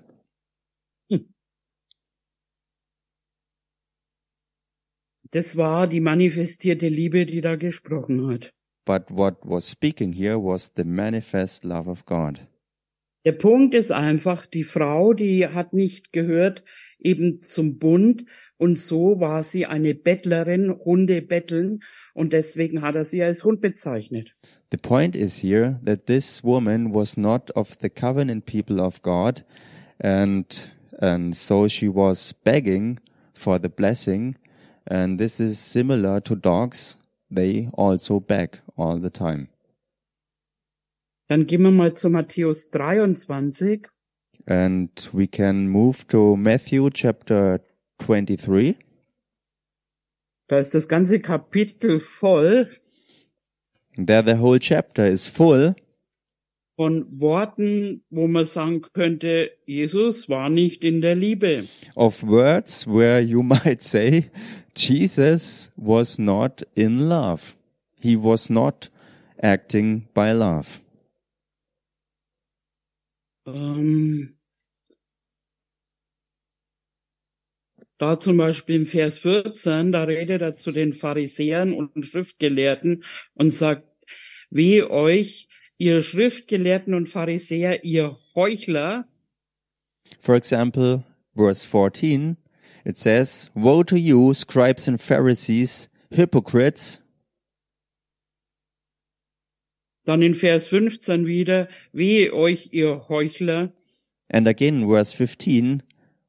Das 5.31 5.57
war 5.57 5.87
die 5.87 5.99
manifestierte 5.99 6.87
Liebe, 6.87 7.25
die 7.25 7.41
da 7.41 7.57
gesprochen 7.57 8.27
hat. 8.27 8.53
But 8.85 9.11
what 9.11 9.45
was 9.45 9.67
speaking 9.67 10.13
here 10.13 10.39
was 10.39 10.69
the 10.75 10.85
manifest 10.85 11.65
love 11.65 11.89
of 11.89 12.05
God. 12.05 12.47
Der 13.27 13.33
Punkt 13.33 13.73
ist 13.73 13.91
einfach, 13.91 14.45
die 14.45 14.63
Frau, 14.63 15.11
die 15.11 15.47
hat 15.47 15.73
nicht 15.73 16.13
gehört 16.13 16.63
eben 16.97 17.41
zum 17.41 17.77
Bund 17.77 18.23
und 18.55 18.79
so 18.79 19.19
war 19.19 19.43
sie 19.43 19.65
eine 19.65 19.95
Bettlerin, 19.95 20.73
Hunde 20.73 21.21
betteln 21.21 21.81
und 22.13 22.31
deswegen 22.31 22.81
hat 22.81 22.95
er 22.95 23.03
sie 23.03 23.21
als 23.21 23.43
Hund 23.43 23.59
bezeichnet. 23.59 24.33
The 24.71 24.77
point 24.77 25.13
is 25.13 25.43
here 25.43 25.77
that 25.85 26.05
this 26.05 26.41
woman 26.41 26.93
was 26.93 27.17
not 27.17 27.51
of 27.51 27.75
the 27.81 27.89
covenant 27.89 28.45
people 28.45 28.79
of 28.79 29.01
God, 29.01 29.43
and 29.99 30.71
and 30.97 31.35
so 31.35 31.67
she 31.67 31.89
was 31.93 32.33
begging 32.45 32.97
for 33.33 33.59
the 33.59 33.67
blessing, 33.67 34.37
and 34.85 35.19
this 35.19 35.41
is 35.41 35.59
similar 35.59 36.23
to 36.23 36.33
dogs. 36.33 36.97
They 37.29 37.67
also 37.73 38.21
beg 38.21 38.61
all 38.77 39.01
the 39.01 39.09
time. 39.09 39.49
Dann 41.27 41.45
gehen 41.45 41.61
wir 41.63 41.71
mal 41.71 41.93
zu 41.93 42.09
Matthäus 42.09 42.69
23 42.71 43.87
And 44.45 45.09
we 45.13 45.27
can 45.27 45.67
move 45.67 46.07
to 46.07 46.37
Matthew 46.37 46.89
chapter 46.91 47.59
23. 47.99 48.77
Da 50.47 50.57
ist 50.57 50.73
das 50.73 50.87
ganze 50.87 51.19
Kapitel 51.19 51.99
voll 51.99 52.69
There 53.97 54.23
the 54.25 54.39
whole 54.39 54.59
chapter 54.59 55.07
is 55.09 55.27
full 55.27 55.75
von 56.77 57.07
Worten, 57.19 58.03
wo 58.11 58.27
man 58.27 58.45
sagen 58.45 58.83
könnte, 58.93 59.49
Jesus 59.65 60.29
war 60.29 60.47
nicht 60.49 60.83
in 60.83 61.01
der 61.01 61.15
Liebe. 61.15 61.67
of 61.95 62.21
words 62.23 62.85
where 62.85 63.19
you 63.19 63.41
might 63.65 63.81
say 63.81 64.29
Jesus 64.75 65.71
was 65.75 66.19
not 66.19 66.65
in 66.75 67.09
love. 67.09 67.57
He 67.99 68.15
was 68.15 68.51
not 68.51 68.91
acting 69.41 70.07
by 70.13 70.31
love. 70.31 70.79
Ähm, 73.47 74.37
da 77.97 78.19
zum 78.19 78.37
Beispiel 78.37 78.75
im 78.75 78.85
Vers 78.85 79.17
14, 79.19 79.91
da 79.91 80.03
redet 80.03 80.41
er 80.41 80.55
zu 80.55 80.71
den 80.71 80.93
Pharisäern 80.93 81.73
und 81.73 82.05
Schriftgelehrten 82.05 83.03
und 83.33 83.49
sagt, 83.49 83.87
wehe 84.49 84.91
euch, 84.91 85.47
ihr 85.77 86.01
Schriftgelehrten 86.01 86.93
und 86.93 87.09
Pharisäer, 87.09 87.83
ihr 87.83 88.17
Heuchler, 88.35 89.07
For 90.19 90.35
example, 90.35 91.03
verse 91.35 91.65
14, 91.65 92.37
It 92.85 92.95
says, 92.95 93.49
Woe 93.53 93.83
to 93.83 93.97
you, 93.97 94.33
scribes 94.33 94.87
and 94.87 94.99
Pharisees, 94.99 95.89
hypocrites! 96.09 96.99
Dann 100.07 100.21
in 100.21 100.33
Vers 100.35 100.69
15 100.69 101.27
wieder, 101.27 101.67
wehe 101.91 102.33
euch, 102.33 102.69
ihr 102.71 103.09
Heuchler, 103.09 103.73
And 104.29 104.47
again, 104.47 104.87
verse 104.87 105.13
15, 105.13 105.83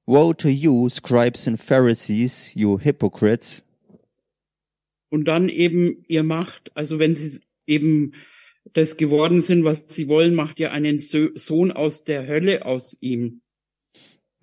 Woe 0.04 0.32
to 0.34 0.48
you, 0.48 0.88
scribes 0.88 1.46
and 1.46 1.60
Pharisees, 1.60 2.54
you 2.56 2.80
hypocrites! 2.80 3.62
und 5.10 5.26
dann 5.26 5.48
eben 5.48 6.04
ihr 6.08 6.24
macht, 6.24 6.72
also 6.76 6.98
wenn 6.98 7.14
sie 7.14 7.40
eben 7.68 8.14
das 8.74 8.96
geworden 8.96 9.40
sind, 9.40 9.62
was 9.62 9.84
sie 9.88 10.08
wollen, 10.08 10.34
macht 10.34 10.58
ihr 10.58 10.72
einen 10.72 10.98
So- 10.98 11.30
Sohn 11.36 11.70
aus 11.70 12.02
der 12.02 12.26
Hölle 12.26 12.66
aus 12.66 12.96
ihm. 13.00 13.40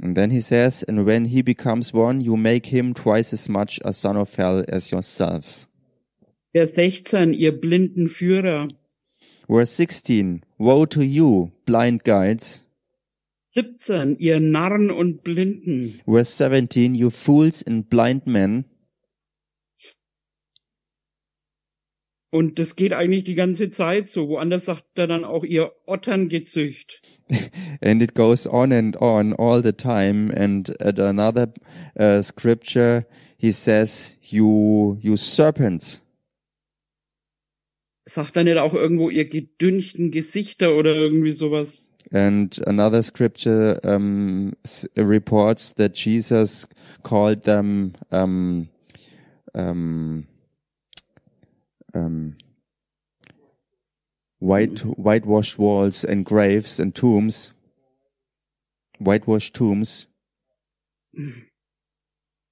And 0.01 0.15
then 0.15 0.31
he 0.31 0.39
says, 0.39 0.81
And 0.83 1.05
when 1.05 1.25
he 1.25 1.43
becomes 1.43 1.93
one, 1.93 2.21
you 2.23 2.35
make 2.37 2.69
him 2.69 2.93
twice 2.93 3.33
as 3.33 3.49
much 3.49 3.79
a 3.83 3.91
son 3.91 4.15
of 4.17 4.37
hell 4.37 4.65
as 4.69 4.91
yourselves. 4.91 5.67
Vers 6.53 6.75
16, 6.75 7.33
ihr 7.33 7.51
blinden 7.51 8.07
Führer. 8.07 8.69
Verse 9.47 9.75
16, 9.75 10.43
Woe 10.57 10.85
to 10.85 11.01
you, 11.01 11.51
blind 11.65 12.03
guides! 12.03 12.63
17, 13.43 14.17
ihr 14.19 14.39
Narren 14.39 14.91
und 14.91 15.23
Blinden. 15.23 16.01
Verse 16.05 16.31
17, 16.31 16.95
you 16.95 17.09
fools 17.09 17.63
and 17.65 17.89
blind 17.89 18.25
men! 18.27 18.65
Und 22.31 22.59
das 22.59 22.75
geht 22.75 22.91
eigentlich 22.91 23.23
die 23.23 23.35
ganze 23.35 23.71
Zeit 23.71 24.09
so. 24.09 24.27
Woanders 24.27 24.65
sagt 24.65 24.83
er 24.95 25.07
dann 25.07 25.23
auch, 25.23 25.45
ihr 25.45 25.71
Otterngezücht. 25.85 27.01
and 27.81 28.01
it 28.01 28.13
goes 28.13 28.45
on 28.45 28.71
and 28.71 29.01
on 29.01 29.33
all 29.33 29.61
the 29.61 29.71
time 29.71 30.31
and 30.31 30.69
at 30.81 30.99
another 30.99 31.53
uh, 31.99 32.21
scripture 32.21 33.05
he 33.37 33.51
says 33.51 34.13
you 34.21 34.97
you 35.01 35.17
serpents 35.17 36.01
Sagt 38.05 38.35
er 38.35 38.43
nicht 38.43 38.57
auch 38.57 38.73
irgendwo, 38.73 39.09
ihr 39.09 39.25
gedünchten 39.25 40.11
Gesichter 40.11 40.75
oder 40.75 40.93
irgendwie 40.93 41.31
sowas? 41.31 41.81
and 42.11 42.59
another 42.67 43.01
scripture 43.01 43.79
um, 43.83 44.53
reports 44.95 45.73
that 45.73 45.93
jesus 45.93 46.67
called 47.03 47.43
them 47.43 47.95
um, 48.11 48.69
um, 49.53 50.27
um, 51.93 52.35
white 54.39 54.81
whitewashed 54.97 55.57
walls 55.57 56.03
and 56.03 56.25
graves 56.25 56.79
and 56.79 56.95
tombs 56.95 57.53
whitewashed 58.99 59.53
tombs 59.53 60.07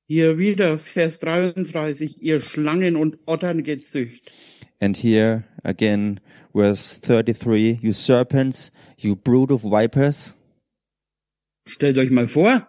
Hier 0.05 0.37
wieder 0.37 0.77
Vers 0.77 1.19
33, 1.19 2.21
ihr 2.21 2.39
Schlangen 2.41 2.95
und 2.97 3.19
Otterngezücht. 3.25 4.31
And 4.83 4.97
here 4.97 5.45
again, 5.63 6.19
verse 6.53 6.91
33, 6.91 7.79
you 7.81 7.93
serpents, 7.93 8.69
you 8.97 9.15
brood 9.15 9.49
of 9.49 9.61
vipers. 9.61 10.33
Stellt 11.65 11.97
euch 11.97 12.11
mal 12.11 12.27
vor, 12.27 12.67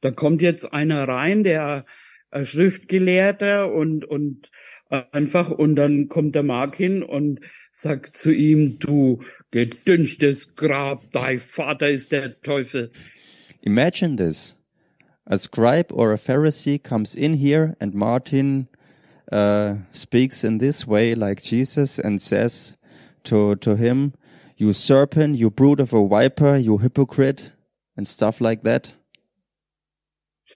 da 0.00 0.10
kommt 0.10 0.42
jetzt 0.42 0.72
einer 0.72 1.06
rein, 1.06 1.44
der 1.44 1.86
äh, 2.32 2.44
Schriftgelehrter 2.44 3.72
und, 3.72 4.04
und 4.04 4.50
einfach, 5.12 5.52
und 5.52 5.76
dann 5.76 6.08
kommt 6.08 6.34
der 6.34 6.42
Mark 6.42 6.74
hin 6.74 7.04
und 7.04 7.38
sagt 7.72 8.16
zu 8.16 8.32
ihm, 8.32 8.80
du 8.80 9.22
gedünchtes 9.52 10.56
Grab, 10.56 11.04
dein 11.12 11.38
Vater 11.38 11.88
ist 11.88 12.10
der 12.10 12.40
Teufel. 12.40 12.90
Imagine 13.60 14.16
this. 14.16 14.56
A 15.26 15.38
scribe 15.38 15.92
or 15.92 16.12
a 16.12 16.16
Pharisee 16.16 16.82
comes 16.82 17.14
in 17.14 17.34
here 17.34 17.76
and 17.78 17.94
Martin 17.94 18.66
uh, 19.32 19.74
speaks 19.92 20.44
in 20.44 20.58
this 20.58 20.86
way 20.86 21.14
like 21.14 21.42
Jesus 21.42 21.98
and 21.98 22.20
says 22.20 22.76
to, 23.24 23.56
to 23.56 23.76
him, 23.76 24.14
you 24.56 24.72
serpent, 24.72 25.36
you 25.36 25.50
brood 25.50 25.80
of 25.80 25.92
a 25.92 26.06
viper, 26.06 26.56
you 26.56 26.78
hypocrite, 26.78 27.52
and 27.96 28.06
stuff 28.06 28.40
like 28.40 28.62
that. 28.62 28.94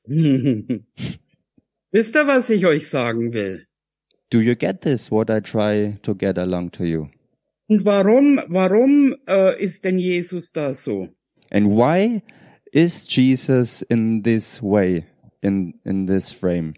Wisst 1.92 2.14
ihr, 2.14 2.26
was 2.26 2.48
ich 2.50 2.64
euch 2.64 2.88
sagen 2.88 3.32
will? 3.32 3.64
Do 4.30 4.40
you 4.40 4.54
get 4.54 4.82
this, 4.82 5.10
what 5.10 5.28
I 5.28 5.40
try 5.40 5.98
to 6.02 6.14
get 6.14 6.38
along 6.38 6.70
to 6.72 6.84
you? 6.84 7.10
Und 7.68 7.84
warum, 7.84 8.40
warum 8.48 9.16
äh, 9.28 9.60
ist 9.60 9.84
denn 9.84 9.98
Jesus 9.98 10.52
da 10.52 10.72
so? 10.72 11.08
And 11.50 11.70
why 11.70 12.22
is 12.72 13.06
Jesus 13.08 13.82
in 13.82 14.22
this 14.22 14.62
way, 14.62 15.06
in, 15.42 15.74
in 15.84 16.06
this 16.06 16.32
frame? 16.32 16.74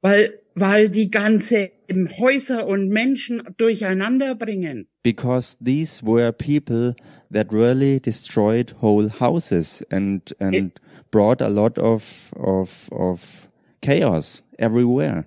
Weil, 0.00 0.39
weil 0.54 0.88
die 0.88 1.10
ganze 1.10 1.72
Häuser 2.18 2.66
und 2.66 2.88
Menschen 2.88 3.42
durcheinander 3.56 4.34
bringen. 4.34 4.88
Because 5.02 5.56
these 5.62 6.04
were 6.04 6.32
people 6.32 6.94
that 7.32 7.52
really 7.52 8.00
destroyed 8.00 8.74
whole 8.80 9.08
houses 9.08 9.84
and, 9.90 10.34
and 10.38 10.78
brought 11.10 11.40
a 11.40 11.48
lot 11.48 11.78
of, 11.78 12.32
of, 12.36 12.90
of 12.92 13.48
chaos 13.80 14.42
everywhere. 14.58 15.26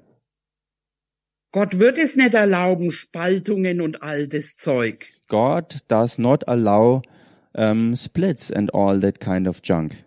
Gott 1.51 1.79
wird 1.79 1.97
es 1.99 2.15
nicht 2.15 2.33
erlauben, 2.33 2.89
Spaltungen 2.89 3.79
und 3.79 4.01
all 4.01 4.27
das 4.27 4.57
Zeug. 4.57 5.13
God 5.27 5.79
does 5.87 6.17
not 6.17 6.47
allow 6.47 7.03
um, 7.53 7.95
splits 7.95 8.51
and 8.51 8.73
all 8.73 8.99
that 8.99 9.19
kind 9.19 9.47
of 9.47 9.61
junk. 9.63 10.03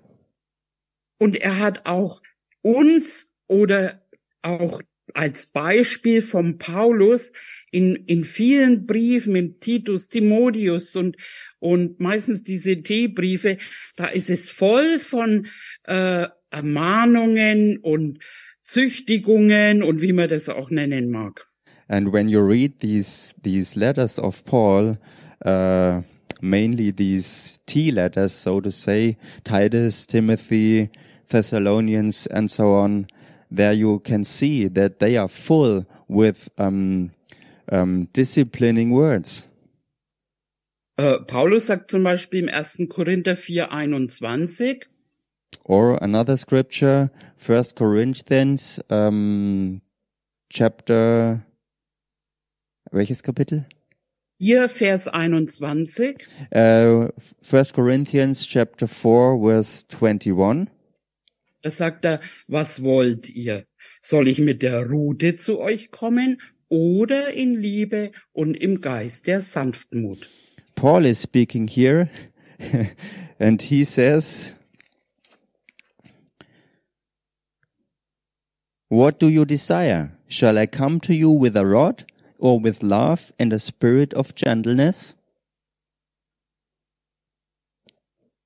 Und 1.18 1.36
er 1.36 1.58
hat 1.58 1.86
auch 1.86 2.20
uns 2.62 3.32
oder 3.48 4.02
auch 4.42 4.82
als 5.16 5.46
Beispiel 5.46 6.20
vom 6.20 6.58
Paulus 6.58 7.32
in, 7.70 7.96
in 8.06 8.22
vielen 8.22 8.86
Briefen, 8.86 9.34
im 9.34 9.58
Titus, 9.60 10.08
Timotheus 10.10 10.94
und, 10.94 11.16
und 11.58 12.00
meistens 12.00 12.44
diese 12.44 12.82
T-Briefe, 12.82 13.56
da 13.96 14.06
ist 14.06 14.28
es 14.28 14.50
voll 14.50 14.98
von 14.98 15.46
äh, 15.84 16.26
Ermahnungen 16.50 17.78
und 17.78 18.18
Züchtigungen 18.62 19.82
und 19.82 20.02
wie 20.02 20.12
man 20.12 20.28
das 20.28 20.50
auch 20.50 20.70
nennen 20.70 21.10
mag. 21.10 21.46
And 21.88 22.12
when 22.12 22.28
you 22.28 22.40
read 22.40 22.80
these 22.80 23.32
these 23.42 23.78
letters 23.78 24.18
of 24.18 24.44
Paul, 24.44 24.98
uh, 25.46 26.02
mainly 26.42 26.92
these 26.92 27.58
T 27.66 27.90
letters, 27.90 28.32
so 28.42 28.60
to 28.60 28.70
say, 28.70 29.16
Titus, 29.44 30.06
Timothy, 30.06 30.90
Thessalonians, 31.28 32.26
and 32.26 32.50
so 32.50 32.74
on, 32.74 33.06
there 33.50 33.72
you 33.72 34.00
can 34.00 34.24
see 34.24 34.68
that 34.68 34.98
they 34.98 35.16
are 35.16 35.28
full 35.28 35.84
with 36.08 36.48
um, 36.58 37.10
um, 37.70 38.08
disciplining 38.12 38.90
words. 38.92 39.46
Äh, 40.98 41.20
Paulus 41.26 41.66
sagt 41.66 41.90
zum 41.90 42.02
Beispiel 42.04 42.40
im 42.44 42.48
1. 42.48 42.88
Korinther 42.88 43.36
4, 43.36 43.70
21, 43.70 44.86
Or 45.64 46.00
another 46.02 46.36
scripture, 46.36 47.10
First 47.36 47.76
Corinthians, 47.76 48.80
um, 48.88 49.82
chapter, 50.48 51.42
welches 52.90 53.22
Kapitel? 53.22 53.66
hier 54.38 54.68
Vers 54.68 55.08
21, 55.08 55.86
Uh, 56.54 57.08
First 57.40 57.74
Corinthians 57.74 58.46
chapter 58.46 58.86
4 58.86 59.38
verse 59.38 59.86
21. 59.88 60.68
da 61.62 61.70
sagt 61.70 62.04
er, 62.04 62.20
was 62.46 62.82
wollt 62.82 63.28
ihr? 63.28 63.66
Soll 64.00 64.28
ich 64.28 64.38
mit 64.38 64.62
der 64.62 64.88
Rute 64.88 65.36
zu 65.36 65.58
euch 65.58 65.90
kommen 65.90 66.40
oder 66.68 67.32
in 67.32 67.54
Liebe 67.54 68.12
und 68.32 68.56
im 68.56 68.80
Geist 68.80 69.26
der 69.26 69.42
Sanftmut? 69.42 70.28
Paul 70.74 71.06
is 71.06 71.22
speaking 71.22 71.66
here 71.66 72.10
and 73.38 73.62
he 73.62 73.84
says, 73.84 74.54
What 78.88 79.18
do 79.20 79.28
you 79.28 79.44
desire? 79.44 80.12
Shall 80.28 80.58
I 80.58 80.66
come 80.66 81.00
to 81.00 81.12
you 81.12 81.30
with 81.30 81.56
a 81.56 81.66
rod 81.66 82.04
or 82.38 82.60
with 82.60 82.82
love 82.82 83.32
and 83.38 83.52
a 83.52 83.58
spirit 83.58 84.14
of 84.14 84.34
gentleness? 84.34 85.14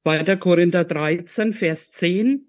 2. 0.07 0.37
Korinther 0.39 0.85
13, 0.85 1.53
Vers 1.53 1.91
10, 1.91 2.47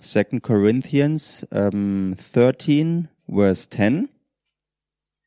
Second 0.00 0.42
Corinthians 0.42 1.46
um, 1.50 2.16
13 2.32 3.08
verse 3.28 3.68
10. 3.70 4.08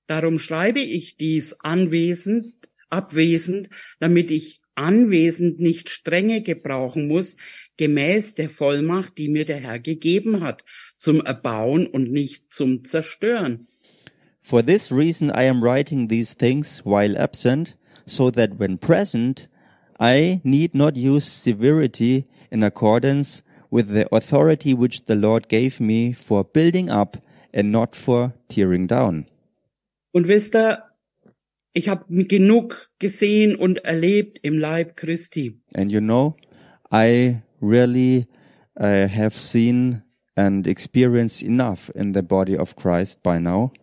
Darum 0.08 0.40
schreibe 0.40 0.80
ich 0.80 1.18
dies 1.18 1.54
anwesend, 1.62 2.54
abwesend, 2.90 3.70
damit 4.00 4.32
ich 4.32 4.62
anwesend 4.76 5.60
nicht 5.60 5.90
strenge 5.90 6.42
gebrauchen 6.42 7.08
muss, 7.08 7.38
gemäß 7.78 8.36
der 8.36 8.50
Vollmacht, 8.50 9.18
die 9.18 9.30
mir 9.30 9.46
der 9.46 9.58
Herr 9.58 9.80
gegeben 9.80 10.42
hat, 10.42 10.64
zum 10.98 11.22
Erbauen 11.22 11.88
und 11.88 12.12
nicht 12.12 12.54
zum 12.54 12.84
Zerstören. 12.84 13.68
For 14.42 14.62
this 14.66 14.92
reason 14.92 15.30
I 15.30 15.48
am 15.48 15.64
writing 15.64 16.10
these 16.10 16.36
things 16.36 16.84
while 16.86 17.18
absent, 17.18 17.78
so 18.06 18.30
that 18.30 18.60
when 18.60 18.78
present 18.78 19.48
I 20.00 20.42
need 20.44 20.76
not 20.76 20.98
use 20.98 21.26
severity 21.26 22.26
in 22.52 22.62
accordance 22.62 23.42
with 23.74 23.88
the 23.88 24.08
authority 24.16 24.74
which 24.76 25.06
the 25.08 25.16
Lord 25.16 25.50
gave 25.50 25.82
me 25.82 26.14
for 26.14 26.44
building 26.44 26.92
up 26.92 27.18
and 27.52 27.72
not 27.72 27.96
for 27.96 28.34
tearing 28.48 28.88
down. 28.88 29.26
Und 30.14 30.28
wisst 30.28 30.56
ihr, 30.56 30.84
ich 31.74 31.90
habe 31.90 32.06
genug 32.26 32.92
gesehen 33.00 33.56
und 33.56 33.84
erlebt 33.84 34.40
im 34.44 34.60
Leib 34.60 34.96
Christi. 34.96 35.60
And 35.74 35.92
you 35.92 36.00
know, 36.00 36.36
I 36.92 37.42
really 37.62 38.28
uh, 38.80 39.08
have 39.08 39.36
seen 39.36 40.04
and 40.36 40.68
experienced 40.68 41.42
enough 41.42 41.90
in 41.96 42.14
the 42.14 42.22
body 42.22 42.56
of 42.56 42.76
Christ 42.76 43.24
by 43.24 43.40
now. 43.40 43.74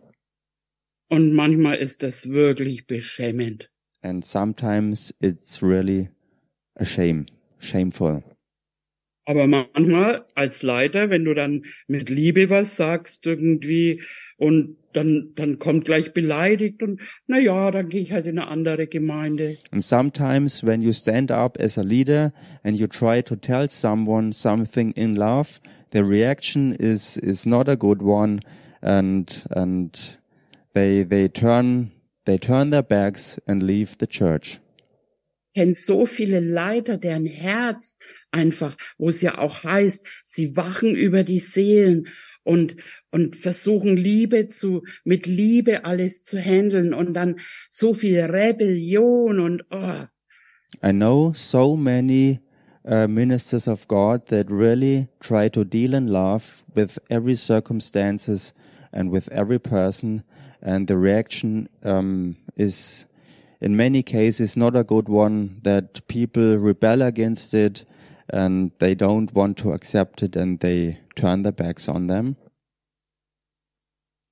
Und 1.09 1.33
manchmal 1.33 1.75
ist 1.75 2.01
das 2.01 2.29
wirklich 2.29 2.87
beschämend. 2.87 3.69
And 4.01 4.23
sometimes 4.23 5.13
it's 5.19 5.61
really 5.61 6.07
a 6.75 6.85
shame, 6.85 7.25
shameful. 7.59 8.23
Aber 9.25 9.47
manchmal 9.47 10.25
als 10.33 10.63
Leiter, 10.63 11.09
wenn 11.09 11.25
du 11.25 11.33
dann 11.33 11.65
mit 11.87 12.09
Liebe 12.09 12.49
was 12.49 12.75
sagst 12.75 13.25
irgendwie 13.27 14.01
und 14.37 14.77
dann, 14.93 15.31
dann 15.35 15.59
kommt 15.59 15.85
gleich 15.85 16.13
beleidigt 16.13 16.81
und 16.83 16.99
na 17.27 17.37
ja, 17.37 17.71
dann 17.71 17.89
gehe 17.89 18.01
ich 18.01 18.11
halt 18.11 18.25
in 18.25 18.39
eine 18.39 18.47
andere 18.47 18.87
Gemeinde. 18.87 19.57
And 19.71 19.83
sometimes 19.83 20.63
when 20.63 20.81
you 20.81 20.91
stand 20.91 21.31
up 21.31 21.59
as 21.59 21.77
a 21.77 21.83
leader 21.83 22.33
and 22.63 22.77
you 22.77 22.87
try 22.87 23.21
to 23.21 23.35
tell 23.35 23.69
someone 23.69 24.33
something 24.33 24.91
in 24.93 25.15
love, 25.15 25.61
the 25.91 26.03
reaction 26.03 26.73
is, 26.73 27.17
is 27.17 27.45
not 27.45 27.69
a 27.69 27.75
good 27.75 28.01
one 28.01 28.41
and, 28.81 29.45
and 29.51 30.17
they, 30.73 31.03
they 31.03 31.29
turn, 31.29 31.91
they 32.25 32.37
turn 32.37 32.71
their 32.71 32.83
backs 32.83 33.39
and 33.47 33.61
leave 33.63 33.97
the 33.99 34.07
church. 34.07 34.59
Kenne 35.53 35.73
so 35.73 36.05
viele 36.05 36.39
Leiter, 36.39 36.97
deren 36.97 37.25
Herz 37.25 37.97
einfach, 38.31 38.75
wo 38.97 39.09
es 39.09 39.21
ja 39.21 39.37
auch 39.37 39.63
heißt, 39.63 40.05
sie 40.25 40.55
wachen 40.55 40.95
über 40.95 41.23
die 41.23 41.39
Seelen 41.39 42.07
und, 42.43 42.75
und 43.11 43.35
versuchen 43.35 43.97
Liebe 43.97 44.49
zu, 44.49 44.83
mit 45.03 45.25
Liebe 45.25 45.85
alles 45.85 46.23
zu 46.23 46.39
handeln 46.39 46.93
und 46.93 47.13
dann 47.13 47.39
so 47.69 47.93
viel 47.93 48.19
Rebellion 48.21 49.39
und, 49.39 49.63
oh. 49.71 50.07
I 50.83 50.91
know 50.91 51.33
so 51.35 51.75
many 51.75 52.39
uh, 52.85 53.07
ministers 53.07 53.67
of 53.67 53.87
God 53.87 54.27
that 54.27 54.49
really 54.49 55.09
try 55.19 55.49
to 55.49 55.63
deal 55.63 55.93
in 55.93 56.07
love 56.07 56.63
with 56.73 56.97
every 57.09 57.35
circumstances 57.35 58.53
and 58.91 59.11
with 59.11 59.29
every 59.31 59.59
person, 59.59 60.23
and 60.61 60.87
the 60.87 60.97
reaction 60.97 61.69
um, 61.83 62.37
is, 62.55 63.05
in 63.61 63.75
many 63.75 64.03
cases, 64.03 64.57
not 64.57 64.75
a 64.75 64.83
good 64.83 65.07
one. 65.07 65.61
That 65.63 66.07
people 66.07 66.57
rebel 66.57 67.01
against 67.01 67.53
it, 67.53 67.85
and 68.29 68.71
they 68.79 68.95
don't 68.95 69.33
want 69.33 69.57
to 69.59 69.71
accept 69.71 70.23
it, 70.23 70.35
and 70.35 70.59
they 70.59 70.99
turn 71.15 71.43
their 71.43 71.51
backs 71.53 71.87
on 71.87 72.07
them. 72.07 72.35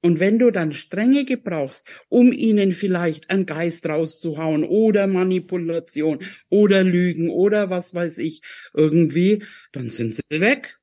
Und 0.01 0.21
wenn 0.21 0.39
du 0.39 0.49
dann 0.49 0.71
Strenge 0.71 1.25
gebrauchst, 1.25 1.85
um 2.07 2.31
ihnen 2.31 2.71
vielleicht 2.71 3.29
einen 3.29 3.45
Geist 3.45 3.87
rauszuhauen 3.89 4.63
oder 4.63 5.07
Manipulation 5.07 6.19
oder 6.49 6.85
Lügen 6.85 7.29
oder 7.29 7.69
was 7.69 7.93
weiß 7.93 8.17
ich 8.19 8.41
irgendwie, 8.73 9.43
dann 9.73 9.89
sind 9.89 10.13
sie 10.13 10.23
weg. 10.29 10.77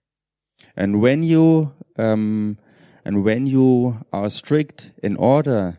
And 0.74 1.02
when 1.02 1.22
you 1.22 1.70
um, 1.96 2.58
and 3.04 3.24
when 3.24 3.46
you 3.46 3.94
are 4.10 4.28
strict 4.28 4.92
in 5.02 5.16
order 5.16 5.78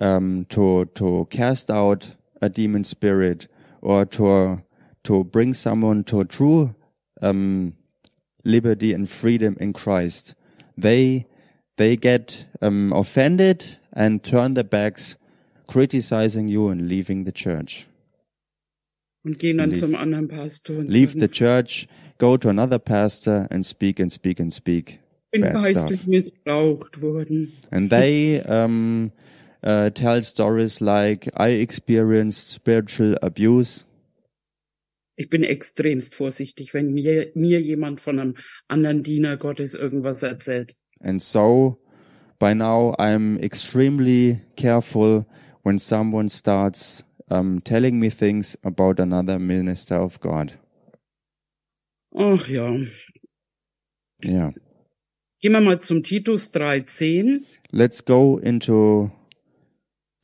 um, 0.00 0.46
to 0.50 0.86
to 0.94 1.26
cast 1.30 1.70
out 1.70 2.14
a 2.40 2.48
demon 2.48 2.84
spirit 2.84 3.48
or 3.80 4.04
to 4.04 4.62
to 5.04 5.24
bring 5.24 5.54
someone 5.54 6.04
to 6.04 6.24
true 6.24 6.74
um, 7.22 7.74
liberty 8.44 8.92
and 8.92 9.08
freedom 9.08 9.56
in 9.60 9.72
Christ, 9.72 10.34
they 10.76 11.26
they 11.76 11.96
get 11.96 12.46
um, 12.60 12.92
offended 12.92 13.78
and 13.92 14.22
turn 14.22 14.54
their 14.54 14.64
backs, 14.64 15.16
criticizing 15.66 16.48
you 16.48 16.68
and 16.68 16.88
leaving 16.88 17.24
the 17.24 17.32
church. 17.32 17.86
Und 19.24 19.38
gehen 19.38 19.56
dann 19.58 19.70
Leave- 19.70 19.80
zum 19.80 19.94
anderen 19.94 20.28
Pastor 20.28 20.76
und 20.78 20.90
Leave 20.90 21.18
the 21.18 21.28
church, 21.28 21.88
go 22.18 22.36
to 22.36 22.50
another 22.50 22.78
pastor, 22.78 23.46
and 23.50 23.64
speak 23.64 23.98
and 23.98 24.12
speak 24.12 24.38
and 24.38 24.52
speak 24.52 25.00
bin 25.34 25.42
geistlich 25.52 26.06
missbraucht 26.06 27.02
worden. 27.02 27.52
And 27.70 27.90
they 27.90 28.40
um, 28.46 29.10
uh, 29.64 29.90
tell 29.90 30.22
stories 30.22 30.80
like, 30.80 31.28
I 31.36 31.48
experienced 31.48 32.50
spiritual 32.50 33.16
abuse. 33.22 33.86
Ich 35.16 35.30
bin 35.30 35.44
extremst 35.44 36.14
vorsichtig, 36.14 36.74
wenn 36.74 36.92
mir, 36.92 37.30
mir 37.34 37.60
jemand 37.60 38.00
von 38.00 38.18
einem 38.18 38.34
anderen 38.68 39.02
Diener 39.02 39.36
Gottes 39.36 39.74
irgendwas 39.74 40.22
erzählt. 40.22 40.74
And 41.00 41.22
so 41.22 41.78
by 42.38 42.52
now 42.54 42.94
I'm 42.98 43.38
extremely 43.38 44.40
careful 44.56 45.24
when 45.62 45.78
someone 45.78 46.28
starts 46.28 47.04
um, 47.30 47.60
telling 47.62 48.00
me 48.00 48.10
things 48.10 48.58
about 48.64 49.00
another 49.00 49.38
minister 49.38 50.00
of 50.00 50.20
God. 50.20 50.58
Ach 52.14 52.48
ja. 52.48 52.76
Yeah. 54.22 54.52
Gehen 55.40 55.52
wir 55.52 55.60
mal 55.60 55.80
zum 55.80 56.02
Titus 56.02 56.52
3,10. 56.52 57.44
Let's 57.70 58.04
go 58.04 58.38
into 58.38 59.10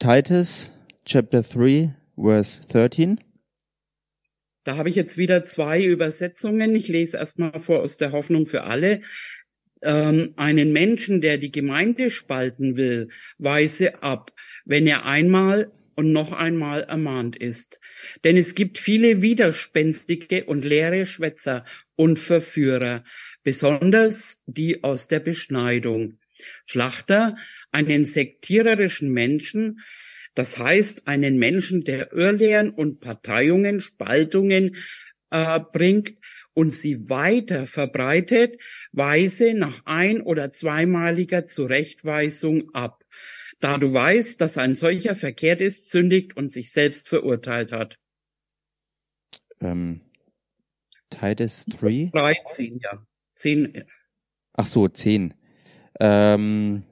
Titus 0.01 0.71
chapter 1.05 1.43
3, 1.43 1.95
verse 2.17 2.59
13. 2.73 3.21
Da 4.65 4.79
habe 4.79 4.89
ich 4.89 4.97
jetzt 4.97 5.19
wieder 5.19 5.45
zwei 5.45 5.85
Übersetzungen. 5.85 6.75
Ich 6.75 6.89
lese 6.89 7.19
erstmal 7.19 7.61
vor 7.61 7.81
aus 7.81 7.99
der 7.99 8.13
Hoffnung 8.13 8.47
für 8.47 8.63
alle. 8.63 9.03
Ähm, 9.83 10.33
einen 10.37 10.73
Menschen, 10.73 11.21
der 11.21 11.37
die 11.37 11.53
Gemeinde 11.53 12.11
spalten 12.11 12.79
will, 12.79 13.11
weise 13.37 14.03
ab, 14.03 14.33
wenn 14.65 14.87
er 14.87 15.05
einmal 15.05 15.71
und 15.97 16.13
noch 16.13 16.33
einmal 16.33 16.85
ermahnt 16.85 17.37
ist. 17.37 17.79
Denn 18.25 18.39
es 18.39 18.55
gibt 18.55 18.79
viele 18.79 19.21
widerspenstige 19.21 20.47
und 20.47 20.65
leere 20.65 21.05
Schwätzer 21.05 21.67
und 21.95 22.19
Verführer, 22.19 23.05
besonders 23.43 24.43
die 24.47 24.83
aus 24.83 25.09
der 25.09 25.21
Beschneidung. 25.21 26.21
Schlachter, 26.65 27.37
einen 27.71 28.05
sektiererischen 28.05 29.13
Menschen, 29.13 29.81
das 30.35 30.59
heißt 30.59 31.09
einen 31.09 31.39
Menschen, 31.39 31.85
der 31.85 32.13
Irrlehren 32.13 32.71
und 32.71 33.01
Parteiungen, 33.01 33.81
Spaltungen 33.81 34.77
äh, 35.31 35.61
bringt 35.61 36.15
und 36.55 36.75
sie 36.75 37.09
weiter 37.09 37.67
verbreitet, 37.67 38.61
weise 38.93 39.55
nach 39.55 39.85
ein- 39.87 40.23
oder 40.23 40.53
zweimaliger 40.53 41.47
Zurechtweisung 41.47 42.75
ab. 42.75 43.05
Da 43.61 43.77
du 43.77 43.93
weißt, 43.93 44.41
dass 44.41 44.57
ein 44.57 44.75
solcher 44.75 45.15
verkehrt 45.15 45.61
ist, 45.61 45.91
sündigt 45.91 46.37
und 46.37 46.51
sich 46.51 46.73
selbst 46.73 47.09
verurteilt 47.09 47.73
hat. 47.73 47.99
Um, 49.59 50.01
Titus 51.11 51.67
3. 51.67 52.11
13, 52.13 52.79
ja. 52.79 53.07
10, 53.35 53.85
Ach 54.55 54.67
so, 54.67 54.89
10. 54.89 55.35
Um, 56.01 56.85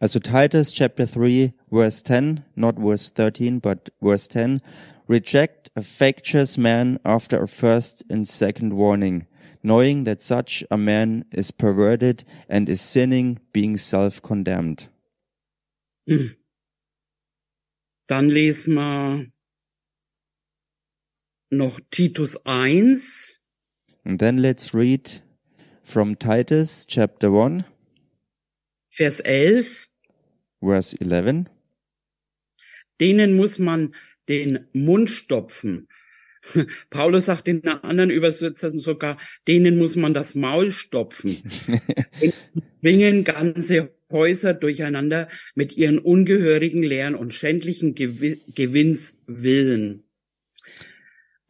also 0.00 0.18
Titus 0.18 0.72
chapter 0.72 1.06
3, 1.06 1.52
verse 1.70 2.02
10, 2.02 2.44
not 2.56 2.76
verse 2.76 3.08
13, 3.10 3.60
but 3.60 3.88
verse 4.02 4.26
10. 4.26 4.60
Reject 5.08 5.70
a 5.76 5.82
factious 5.82 6.58
man 6.58 6.98
after 7.04 7.42
a 7.42 7.48
first 7.48 8.02
and 8.10 8.28
second 8.28 8.74
warning, 8.74 9.26
knowing 9.62 10.04
that 10.04 10.20
such 10.20 10.64
a 10.70 10.76
man 10.76 11.24
is 11.30 11.50
perverted 11.50 12.24
and 12.48 12.68
is 12.68 12.80
sinning, 12.80 13.38
being 13.52 13.76
self-condemned. 13.76 14.88
Dann 18.08 18.28
lesen 18.28 18.74
wir 18.74 19.26
noch 21.50 21.80
Titus 21.90 22.36
1, 22.44 23.00
And 24.04 24.20
then 24.20 24.38
let's 24.38 24.72
read 24.72 25.20
from 25.82 26.14
Titus 26.14 26.86
chapter 26.86 27.32
1, 27.32 27.64
Vers 28.96 29.20
11. 29.20 29.90
verse 30.58 30.96
11. 30.98 31.44
denen 32.98 33.36
muss 33.36 33.58
man 33.58 33.94
den 34.26 34.68
Mund 34.72 35.10
stopfen. 35.10 35.86
Paulus 36.88 37.26
sagt 37.26 37.46
in 37.46 37.62
einer 37.62 37.84
anderen 37.84 38.08
Übersetzung 38.08 38.78
sogar, 38.78 39.18
denen 39.46 39.76
muss 39.76 39.96
man 39.96 40.14
das 40.14 40.34
Maul 40.34 40.70
stopfen. 40.70 41.42
Sie 42.46 42.62
bringen 42.80 43.24
ganze 43.24 43.94
Häuser 44.10 44.54
durcheinander 44.54 45.28
mit 45.54 45.76
ihren 45.76 45.98
ungehörigen 45.98 46.82
Lehren 46.82 47.16
und 47.16 47.34
schändlichen 47.34 47.94
Gewi 47.94 48.40
Gewinns 48.54 49.20
willen. 49.26 50.04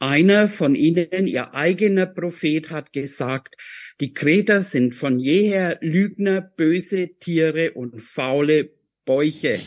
Einer 0.01 0.49
von 0.49 0.75
ihnen, 0.75 1.29
ihr 1.29 1.55
eigener 1.55 2.07
Prophet, 2.07 2.71
hat 2.71 2.93
gesagt, 2.93 3.55
die 4.01 4.13
Kreter 4.13 4.63
sind 4.63 4.95
von 4.95 5.19
jeher 5.19 5.79
Lügner, 5.81 6.41
böse 6.41 7.11
Tiere 7.19 7.73
und 7.73 8.01
faule 8.01 8.71
Bäuche. 9.05 9.61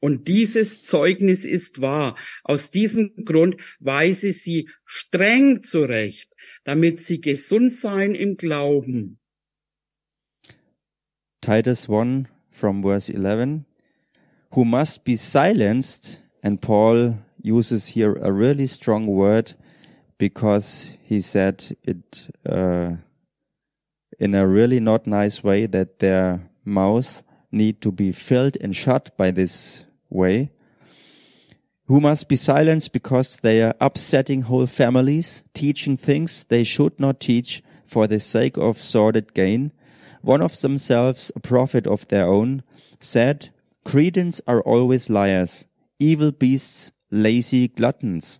Und 0.00 0.28
dieses 0.28 0.82
Zeugnis 0.82 1.44
ist 1.44 1.82
wahr. 1.82 2.16
Aus 2.42 2.70
diesem 2.70 3.24
Grund 3.24 3.56
weise 3.80 4.32
sie 4.32 4.68
streng 4.86 5.62
zurecht. 5.62 6.30
damit 6.64 7.00
sie 7.00 7.20
gesund 7.20 7.72
seien 7.72 8.14
im 8.14 8.36
Glauben. 8.36 9.18
Titus 11.40 11.88
1 11.88 12.28
from 12.50 12.82
verse 12.82 13.12
11, 13.12 13.64
who 14.50 14.64
must 14.64 15.04
be 15.04 15.16
silenced, 15.16 16.20
and 16.42 16.60
Paul 16.60 17.18
uses 17.42 17.88
here 17.88 18.16
a 18.22 18.30
really 18.30 18.66
strong 18.66 19.06
word 19.06 19.54
because 20.18 20.92
he 21.02 21.20
said 21.20 21.76
it 21.82 22.30
uh, 22.44 22.96
in 24.20 24.34
a 24.34 24.46
really 24.46 24.78
not 24.78 25.06
nice 25.06 25.42
way 25.42 25.66
that 25.66 25.98
their 25.98 26.48
mouths 26.64 27.24
need 27.50 27.80
to 27.80 27.90
be 27.90 28.12
filled 28.12 28.56
and 28.60 28.76
shut 28.76 29.16
by 29.16 29.30
this 29.30 29.86
way. 30.10 30.50
Who 31.86 32.00
must 32.00 32.28
be 32.28 32.36
silenced 32.36 32.92
because 32.92 33.38
they 33.38 33.62
are 33.62 33.74
upsetting 33.80 34.42
whole 34.42 34.66
families, 34.66 35.42
teaching 35.54 35.96
things 35.96 36.44
they 36.44 36.62
should 36.62 37.00
not 37.00 37.18
teach 37.18 37.64
for 37.84 38.06
the 38.06 38.20
sake 38.20 38.56
of 38.56 38.78
sordid 38.78 39.34
gain. 39.34 39.72
One 40.22 40.42
of 40.42 40.60
themselves, 40.60 41.32
a 41.34 41.40
prophet 41.40 41.86
of 41.86 42.06
their 42.06 42.26
own, 42.26 42.62
said, 43.00 43.48
Cretans 43.84 44.40
are 44.46 44.60
always 44.60 45.10
liars, 45.10 45.66
evil 45.98 46.30
beasts, 46.30 46.92
lazy 47.10 47.66
gluttons. 47.66 48.38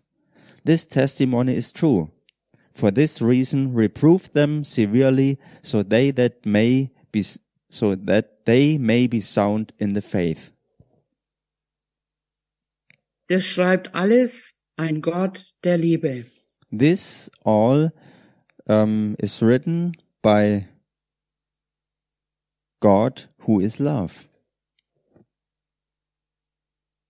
This 0.64 0.84
testimony 0.84 1.56
is 1.56 1.72
true. 1.72 2.10
For 2.80 2.90
this 2.90 3.20
reason, 3.20 3.74
reprove 3.74 4.32
them 4.32 4.64
severely, 4.64 5.38
so 5.60 5.82
they 5.82 6.10
that 6.12 6.46
may 6.46 6.90
be, 7.12 7.22
so 7.68 7.94
that 7.94 8.46
they 8.46 8.78
may 8.78 9.06
be 9.06 9.20
sound 9.20 9.74
in 9.78 9.92
the 9.92 10.00
faith. 10.00 10.50
Das 13.28 13.44
schreibt 13.44 13.94
alles 13.94 14.54
ein 14.78 15.02
Gott 15.02 15.52
der 15.62 15.76
Liebe. 15.76 16.24
This 16.72 17.30
all 17.44 17.92
um, 18.66 19.14
is 19.18 19.42
written 19.42 19.92
by 20.22 20.66
God, 22.80 23.26
who 23.40 23.60
is 23.60 23.78
love. 23.78 24.24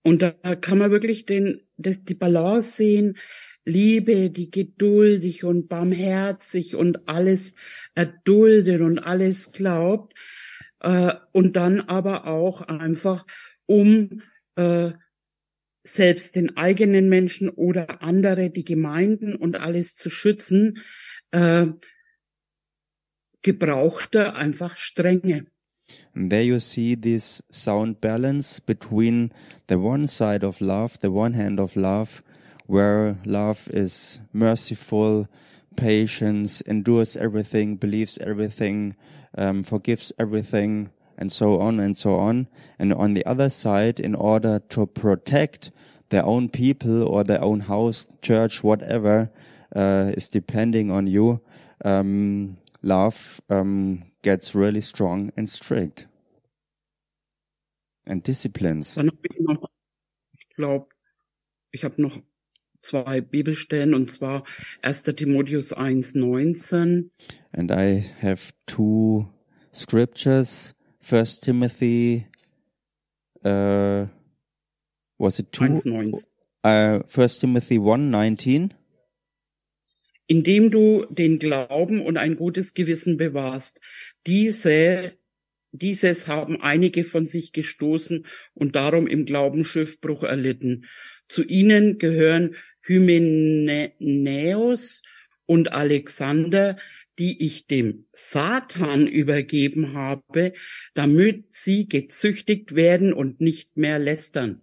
Und 0.02 0.22
da 0.22 0.32
kann 0.56 0.78
man 0.78 0.90
wirklich 0.90 1.26
den, 1.26 1.60
das, 1.76 2.02
die 2.02 2.14
Balance 2.14 2.72
sehen. 2.72 3.16
Liebe, 3.70 4.30
die 4.30 4.50
geduldig 4.50 5.44
und 5.44 5.68
barmherzig 5.68 6.74
und 6.74 7.08
alles 7.08 7.54
erduldet 7.94 8.80
und 8.80 8.98
alles 8.98 9.52
glaubt. 9.52 10.14
Äh, 10.80 11.14
und 11.32 11.56
dann 11.56 11.80
aber 11.80 12.26
auch 12.26 12.62
einfach, 12.62 13.26
um 13.66 14.22
äh, 14.56 14.90
selbst 15.84 16.36
den 16.36 16.56
eigenen 16.56 17.08
Menschen 17.08 17.48
oder 17.48 18.02
andere, 18.02 18.50
die 18.50 18.64
Gemeinden 18.64 19.34
und 19.34 19.60
alles 19.60 19.96
zu 19.96 20.10
schützen, 20.10 20.78
äh, 21.30 21.66
gebraucht 23.42 24.14
er 24.14 24.36
einfach 24.36 24.76
Strenge. 24.76 25.46
And 26.14 26.30
there 26.30 26.42
you 26.42 26.58
see 26.58 26.94
this 26.94 27.42
sound 27.50 28.00
balance 28.00 28.60
between 28.60 29.32
the 29.68 29.76
one 29.76 30.06
side 30.06 30.44
of 30.44 30.60
love, 30.60 30.98
the 31.02 31.10
one 31.10 31.34
hand 31.34 31.58
of 31.58 31.74
love, 31.74 32.22
where 32.70 33.18
love 33.24 33.68
is 33.72 34.20
merciful, 34.32 35.26
patience, 35.74 36.60
endures 36.60 37.16
everything, 37.16 37.74
believes 37.74 38.16
everything, 38.18 38.94
um, 39.36 39.64
forgives 39.64 40.12
everything, 40.20 40.88
and 41.18 41.32
so 41.32 41.60
on 41.60 41.80
and 41.80 41.98
so 41.98 42.14
on. 42.14 42.46
And 42.78 42.94
on 42.94 43.14
the 43.14 43.26
other 43.26 43.50
side, 43.50 43.98
in 43.98 44.14
order 44.14 44.60
to 44.68 44.86
protect 44.86 45.72
their 46.10 46.24
own 46.24 46.48
people 46.48 47.02
or 47.02 47.24
their 47.24 47.42
own 47.42 47.60
house, 47.60 48.06
church, 48.22 48.62
whatever, 48.62 49.30
uh, 49.74 50.12
is 50.16 50.28
depending 50.28 50.92
on 50.92 51.08
you, 51.08 51.40
um, 51.84 52.56
love 52.82 53.40
um, 53.50 54.04
gets 54.22 54.54
really 54.54 54.80
strong 54.80 55.32
and 55.36 55.48
strict 55.48 56.06
and 58.06 58.22
disciplines. 58.22 58.96
Ich 58.96 60.56
glaube, 60.56 60.86
ich 61.72 61.84
habe 61.84 62.00
noch 62.00 62.20
zwei 62.80 63.20
Bibelstellen 63.20 63.94
und 63.94 64.10
zwar 64.10 64.44
1. 64.82 65.04
Timotheus 65.04 65.74
1,19. 65.76 67.10
And 67.52 67.70
I 67.70 68.04
have 68.22 68.52
two 68.66 69.28
scriptures. 69.72 70.74
First 71.00 71.44
Timothy, 71.44 72.26
uh, 73.44 74.06
was 75.18 75.38
it 75.38 75.50
two? 75.52 75.64
1,19. 75.64 76.26
Uh, 76.62 77.02
First 77.06 77.40
Timothy 77.40 77.78
1:19. 77.78 78.70
Indem 80.26 80.70
du 80.70 81.06
den 81.08 81.38
Glauben 81.38 82.04
und 82.04 82.16
ein 82.16 82.36
gutes 82.36 82.74
Gewissen 82.74 83.16
bewahrst. 83.16 83.80
Diese, 84.26 85.12
dieses 85.72 86.28
haben 86.28 86.60
einige 86.60 87.02
von 87.04 87.26
sich 87.26 87.52
gestoßen 87.52 88.26
und 88.54 88.76
darum 88.76 89.08
im 89.08 89.24
Glauben 89.24 89.64
Schiffbruch 89.64 90.22
erlitten. 90.22 90.84
Zu 91.26 91.44
ihnen 91.44 91.98
gehören 91.98 92.54
Hymenäus 92.82 94.42
und 95.46 95.72
Alexander, 95.72 96.76
die 97.18 97.44
ich 97.44 97.66
dem 97.66 98.06
Satan 98.12 99.06
übergeben 99.06 99.94
habe, 99.94 100.52
damit 100.94 101.44
sie 101.50 101.88
gezüchtigt 101.88 102.74
werden 102.74 103.12
und 103.12 103.40
nicht 103.40 103.76
mehr 103.76 103.98
lästern. 103.98 104.62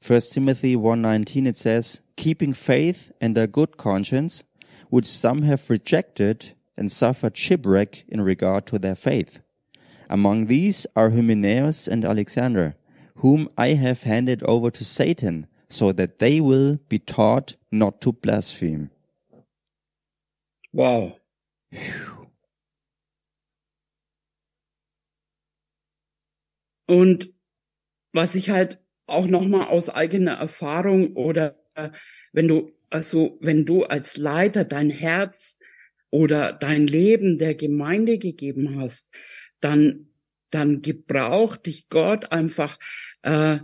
1 0.00 0.30
Timothy 0.30 0.76
1:19 0.76 1.46
it 1.46 1.56
says, 1.56 2.02
"Keeping 2.16 2.54
faith 2.54 3.12
and 3.20 3.38
a 3.38 3.46
good 3.46 3.76
conscience, 3.78 4.44
which 4.90 5.06
some 5.06 5.42
have 5.46 5.70
rejected 5.70 6.54
and 6.76 6.90
suffered 6.90 7.36
shipwreck 7.36 8.04
in 8.08 8.20
regard 8.20 8.66
to 8.66 8.78
their 8.78 8.94
faith. 8.94 9.40
Among 10.08 10.46
these 10.46 10.86
are 10.94 11.10
Hymenaeus 11.10 11.88
and 11.88 12.04
Alexander, 12.04 12.76
whom 13.16 13.48
I 13.56 13.74
have 13.74 14.02
handed 14.02 14.42
over 14.42 14.70
to 14.70 14.84
Satan, 14.84 15.46
so 15.74 15.92
that 15.92 16.18
they 16.18 16.40
will 16.40 16.78
be 16.88 16.98
taught 16.98 17.58
not 17.70 18.00
to 18.00 18.12
blaspheme." 18.12 18.90
Wow. 20.72 21.20
Und 26.86 27.32
was 28.12 28.34
ich 28.34 28.50
halt 28.50 28.78
auch 29.06 29.26
nochmal 29.26 29.66
aus 29.68 29.90
eigener 29.90 30.34
Erfahrung 30.34 31.14
oder 31.14 31.56
wenn 32.32 32.48
du, 32.48 32.72
also 32.90 33.38
wenn 33.40 33.64
du 33.64 33.84
als 33.84 34.16
Leiter 34.16 34.64
dein 34.64 34.90
Herz 34.90 35.58
oder 36.10 36.52
dein 36.52 36.86
Leben 36.86 37.38
der 37.38 37.54
Gemeinde 37.54 38.18
gegeben 38.18 38.80
hast, 38.80 39.12
dann, 39.60 40.08
dann 40.50 40.82
gebraucht 40.82 41.66
dich 41.66 41.88
Gott 41.88 42.32
einfach, 42.32 42.78
äh, 43.22 43.58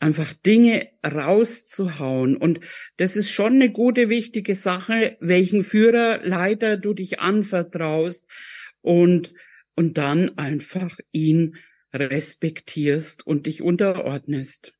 einfach 0.00 0.32
Dinge 0.32 0.88
rauszuhauen. 1.04 2.36
Und 2.36 2.60
das 2.96 3.16
ist 3.16 3.30
schon 3.30 3.54
eine 3.54 3.70
gute, 3.70 4.08
wichtige 4.08 4.54
Sache, 4.54 5.16
welchen 5.20 5.62
Führer, 5.62 6.20
Leiter 6.24 6.76
du 6.76 6.94
dich 6.94 7.20
anvertraust 7.20 8.26
und, 8.80 9.34
und 9.74 9.98
dann 9.98 10.36
einfach 10.38 10.96
ihn 11.12 11.56
respektierst 11.92 13.26
und 13.26 13.46
dich 13.46 13.62
unterordnest. 13.62 14.74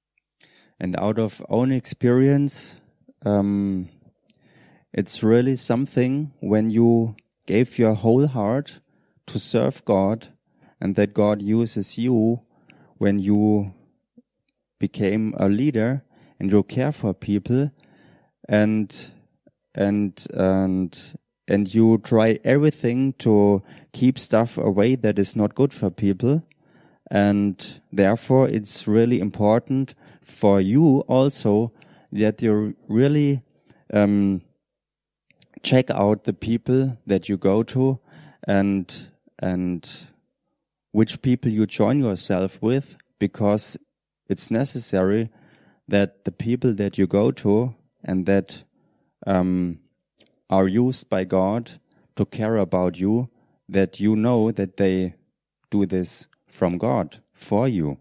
And 0.81 0.97
out 0.97 1.19
of 1.19 1.43
own 1.49 1.73
experience, 1.73 2.81
um, 3.25 3.89
it's 4.93 5.25
really 5.25 5.57
something 5.57 6.31
when 6.41 6.71
you 6.71 7.17
gave 7.47 7.83
your 7.83 8.03
whole 8.03 8.33
heart 8.33 8.81
to 9.27 9.39
serve 9.39 9.85
God 9.85 10.33
and 10.79 10.97
that 10.97 11.15
God 11.15 11.43
uses 11.43 11.97
you 11.97 12.41
when 12.99 13.19
you 13.19 13.73
became 14.79 15.35
a 15.39 15.49
leader 15.49 16.03
and 16.39 16.51
you 16.53 16.63
care 16.63 16.93
for 16.93 17.13
people 17.13 17.71
and 18.49 19.11
and 19.75 20.27
and 20.35 21.19
and 21.49 21.75
you 21.75 21.99
try 21.99 22.39
everything 22.45 23.15
to 23.15 23.63
keep 23.93 24.19
stuff 24.19 24.59
away 24.59 24.95
that 24.97 25.19
is 25.19 25.35
not 25.35 25.55
good 25.55 25.73
for 25.73 25.91
people. 25.91 26.45
And 27.11 27.81
therefore 27.91 28.49
it's 28.49 28.87
really 28.87 29.19
important 29.19 29.95
for 30.23 30.61
you 30.61 31.01
also 31.09 31.73
that 32.13 32.43
you 32.43 32.77
really 32.87 33.43
um, 33.93 34.43
check 35.63 35.91
out 35.91 36.25
the 36.25 36.35
people 36.35 36.99
that 37.07 37.29
you 37.29 37.39
go 37.39 37.63
to 37.63 37.99
and 38.47 39.09
and 39.39 40.07
which 40.93 41.23
people 41.23 41.51
you 41.51 41.67
join 41.67 42.01
yourself 42.01 42.61
with 42.61 42.97
because 43.19 43.79
it's 44.29 44.51
necessary 44.51 45.31
that 45.89 46.25
the 46.25 46.33
people 46.33 46.75
that 46.75 46.99
you 46.99 47.07
go 47.07 47.31
to 47.31 47.75
and 48.05 48.27
that 48.27 48.65
um, 49.27 49.79
are 50.51 50.69
used 50.69 51.09
by 51.09 51.25
God 51.25 51.81
to 52.17 52.25
care 52.25 52.57
about 52.57 52.99
you 52.99 53.29
that 53.69 54.01
you 54.01 54.17
know 54.17 54.51
that 54.51 54.77
they 54.77 55.15
do 55.71 55.87
this 55.87 56.27
from 56.47 56.79
God 56.79 57.21
for 57.35 57.69
you. 57.69 57.99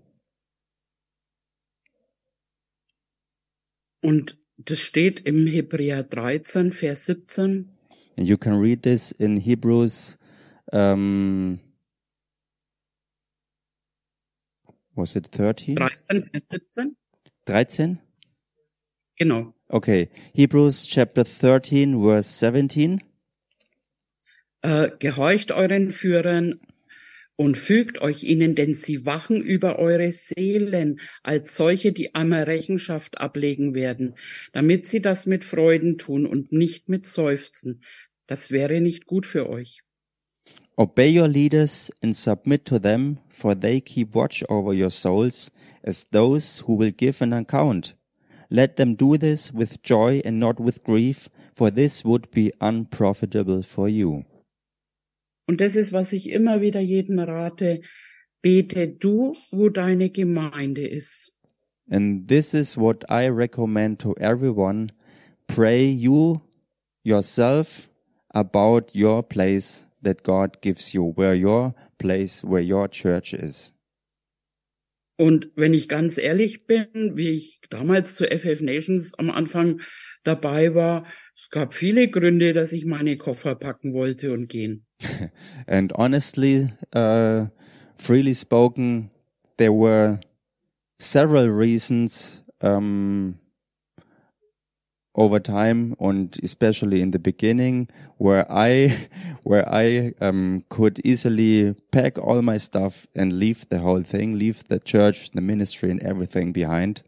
Und 4.01 4.37
Das 4.57 4.79
steht 4.79 5.19
im 5.19 5.45
Hebräer 5.45 6.03
13, 6.03 6.71
Vers 6.71 7.05
17. 7.05 7.69
And 8.17 8.27
you 8.27 8.37
can 8.37 8.53
read 8.59 8.81
this 8.81 9.11
in 9.11 9.37
Hebrews. 9.37 10.17
Um, 10.73 11.59
was 14.97 15.15
it 15.15 15.29
13? 15.31 15.75
13, 15.75 16.23
Vers 16.23 16.43
17? 16.49 16.95
13? 17.45 17.99
Genau. 19.17 19.53
Okay. 19.69 20.09
Hebrews 20.33 20.87
chapter 20.87 21.23
13, 21.23 22.01
verse 22.01 22.39
17. 22.39 23.01
Äh, 24.61 24.89
gehorcht 24.99 25.51
euren 25.51 25.91
Führern 25.91 26.59
und 27.35 27.57
fügt 27.57 28.01
euch 28.01 28.23
ihnen, 28.23 28.55
denn 28.55 28.73
sie 28.73 29.05
wachen 29.05 29.41
über 29.41 29.79
eure 29.79 30.11
Seelen 30.11 30.99
als 31.23 31.55
solche, 31.55 31.93
die 31.93 32.15
einmal 32.15 32.43
Rechenschaft 32.43 33.21
ablegen 33.21 33.75
werden, 33.75 34.15
damit 34.51 34.87
sie 34.87 35.01
das 35.01 35.25
mit 35.25 35.45
Freuden 35.45 35.97
tun 35.97 36.25
und 36.25 36.51
nicht 36.51 36.89
mit 36.89 37.07
Seufzen. 37.07 37.81
Das 38.25 38.51
wäre 38.51 38.81
nicht 38.81 39.05
gut 39.05 39.25
für 39.25 39.49
euch. 39.49 39.83
Obey 40.79 41.07
your 41.07 41.27
leaders 41.27 41.89
and 42.03 42.15
submit 42.15 42.63
to 42.65 42.77
them, 42.77 43.17
for 43.29 43.55
they 43.55 43.81
keep 43.81 44.13
watch 44.13 44.43
over 44.47 44.73
your 44.73 44.91
souls 44.91 45.49
as 45.83 46.03
those 46.11 46.59
who 46.59 46.75
will 46.75 46.91
give 46.91 47.19
an 47.21 47.33
account. 47.33 47.95
Let 48.51 48.75
them 48.75 48.93
do 48.95 49.17
this 49.17 49.51
with 49.51 49.81
joy 49.81 50.21
and 50.23 50.39
not 50.39 50.59
with 50.59 50.83
grief, 50.83 51.29
for 51.53 51.71
this 51.71 52.05
would 52.05 52.29
be 52.29 52.53
unprofitable 52.61 53.63
for 53.63 53.89
you. 53.89 54.25
Und 55.47 55.61
das 55.61 55.75
ist, 55.75 55.93
was 55.93 56.13
ich 56.13 56.29
immer 56.29 56.61
wieder 56.61 56.79
jedem 56.79 57.19
rate. 57.19 57.81
Bete 58.43 58.87
du, 58.87 59.35
wo 59.51 59.69
deine 59.69 60.09
Gemeinde 60.09 60.85
ist. 60.85 61.33
And 61.89 62.27
this 62.27 62.53
is 62.53 62.77
what 62.77 63.03
I 63.09 63.29
recommend 63.29 63.99
to 63.99 64.13
everyone. 64.19 64.91
Pray 65.47 65.85
you 65.85 66.41
yourself 67.03 67.89
about 68.33 68.91
your 68.93 69.23
place 69.23 69.85
that 70.07 70.23
God 70.23 70.61
gives 70.61 70.93
you, 70.93 71.13
where 71.15 71.35
your 71.35 71.75
place, 71.99 72.43
where 72.43 72.61
your 72.61 72.87
church 72.87 73.33
is. 73.33 73.73
Und 75.19 75.51
wenn 75.55 75.73
ich 75.73 75.89
ganz 75.89 76.17
ehrlich 76.17 76.67
bin, 76.67 77.17
wie 77.17 77.29
ich 77.29 77.59
damals 77.69 78.15
zu 78.15 78.25
FF 78.25 78.61
Nations 78.61 79.13
am 79.15 79.31
Anfang 79.31 79.81
dabei 80.23 80.75
war, 80.75 81.05
es 81.35 81.49
gab 81.49 81.73
viele 81.73 82.07
Gründe, 82.09 82.53
dass 82.53 82.71
ich 82.71 82.85
meine 82.85 83.17
Koffer 83.17 83.55
packen 83.55 83.93
wollte 83.93 84.31
und 84.31 84.47
gehen. 84.47 84.85
And 85.67 85.93
honestly, 85.93 86.71
uh, 86.95 87.47
freely 87.95 88.35
spoken, 88.35 89.09
there 89.57 89.73
were 89.73 90.19
several 90.99 91.47
reasons 91.49 92.43
um, 92.61 93.39
over 95.17 95.39
time, 95.39 95.95
and 95.99 96.37
especially 96.43 97.01
in 97.01 97.11
the 97.11 97.19
beginning, 97.19 97.89
where 98.17 98.45
I, 98.49 99.09
where 99.43 99.67
I 99.67 100.13
um, 100.21 100.63
could 100.69 101.01
easily 101.03 101.75
pack 101.91 102.17
all 102.19 102.41
my 102.41 102.57
stuff 102.57 103.07
and 103.15 103.39
leave 103.39 103.67
the 103.69 103.79
whole 103.79 104.03
thing, 104.03 104.37
leave 104.37 104.63
the 104.69 104.79
church, 104.79 105.31
the 105.31 105.41
ministry, 105.41 105.91
and 105.91 106.01
everything 106.03 106.53
behind. 106.53 107.01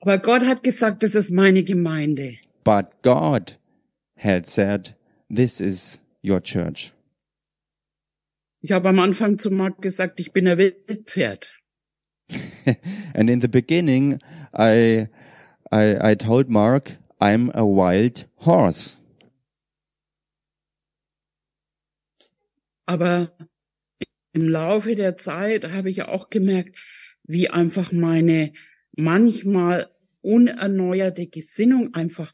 Aber 0.00 0.18
Gott 0.18 0.46
hat 0.46 0.62
gesagt, 0.62 1.02
das 1.02 1.16
ist 1.16 1.32
meine 1.32 1.64
Gemeinde. 1.64 2.38
But 2.62 3.02
God 3.02 3.56
had 4.16 4.46
said, 4.46 4.94
"This 5.28 5.60
is 5.60 6.00
your 6.22 6.40
church." 6.40 6.92
Ich 8.60 8.72
habe 8.72 8.88
am 8.88 8.98
Anfang 8.98 9.38
zu 9.38 9.50
Marc 9.50 9.80
gesagt, 9.82 10.20
ich 10.20 10.32
bin 10.32 10.46
ein 10.48 10.58
Wildpferd. 10.58 11.48
and 13.14 13.30
in 13.30 13.40
the 13.40 13.48
beginning, 13.48 14.20
I, 14.52 15.08
I, 15.72 16.10
I 16.10 16.14
told 16.14 16.48
Mark, 16.48 16.96
I'm 17.20 17.50
a 17.54 17.64
wild 17.64 18.28
horse. 18.44 18.98
Aber 22.86 23.32
im 24.32 24.48
Laufe 24.48 24.94
der 24.94 25.16
Zeit 25.16 25.72
habe 25.72 25.90
ich 25.90 26.02
auch 26.02 26.30
gemerkt, 26.30 26.76
wie 27.24 27.50
einfach 27.50 27.92
meine 27.92 28.52
manchmal 28.96 29.88
unerneuerte 30.22 31.26
Gesinnung 31.26 31.94
einfach 31.94 32.32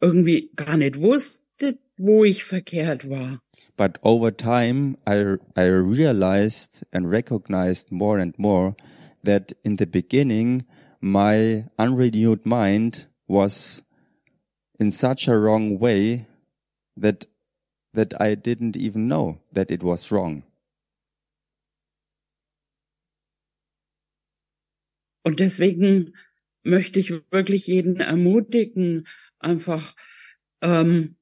irgendwie 0.00 0.50
gar 0.56 0.76
nicht 0.76 1.00
wusste, 1.00 1.78
wo 1.96 2.24
ich 2.24 2.44
verkehrt 2.44 3.08
war. 3.08 3.40
But 3.76 3.98
over 4.02 4.36
time, 4.36 4.96
I, 5.06 5.36
I 5.56 5.64
realized 5.64 6.86
and 6.92 7.10
recognized 7.10 7.90
more 7.90 8.20
and 8.20 8.38
more 8.38 8.76
that 9.24 9.56
in 9.64 9.78
the 9.78 9.86
beginning, 9.86 10.64
my 11.00 11.64
unrenewed 11.76 12.46
mind 12.46 13.08
was 13.26 13.82
in 14.78 14.90
such 14.90 15.28
a 15.28 15.38
wrong 15.38 15.78
way 15.78 16.26
that, 16.96 17.26
that 17.92 18.12
I 18.20 18.34
didn't 18.34 18.76
even 18.76 19.08
know 19.08 19.38
that 19.52 19.70
it 19.70 19.82
was 19.82 20.10
wrong. 20.10 20.42
Und 25.24 25.40
deswegen 25.40 26.12
möchte 26.64 26.98
ich 27.00 27.10
wirklich 27.30 27.66
jeden 27.66 28.00
ermutigen, 28.00 29.06
einfach 29.38 29.94
ähm, 30.60 31.16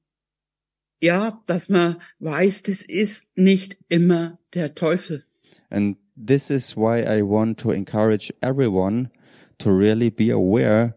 ja, 1.03 1.41
dass 1.47 1.67
man 1.67 2.01
weiß, 2.19 2.63
das 2.63 2.81
ist 2.81 3.37
nicht 3.37 3.77
immer 3.89 4.39
der 4.53 4.73
Teufel. 4.73 5.25
And 5.69 5.97
this 6.15 6.49
is 6.49 6.77
why 6.77 7.01
I 7.01 7.21
want 7.21 7.59
to 7.59 7.71
encourage 7.71 8.33
everyone 8.41 9.09
to 9.57 9.69
really 9.69 10.09
be 10.09 10.31
aware 10.31 10.95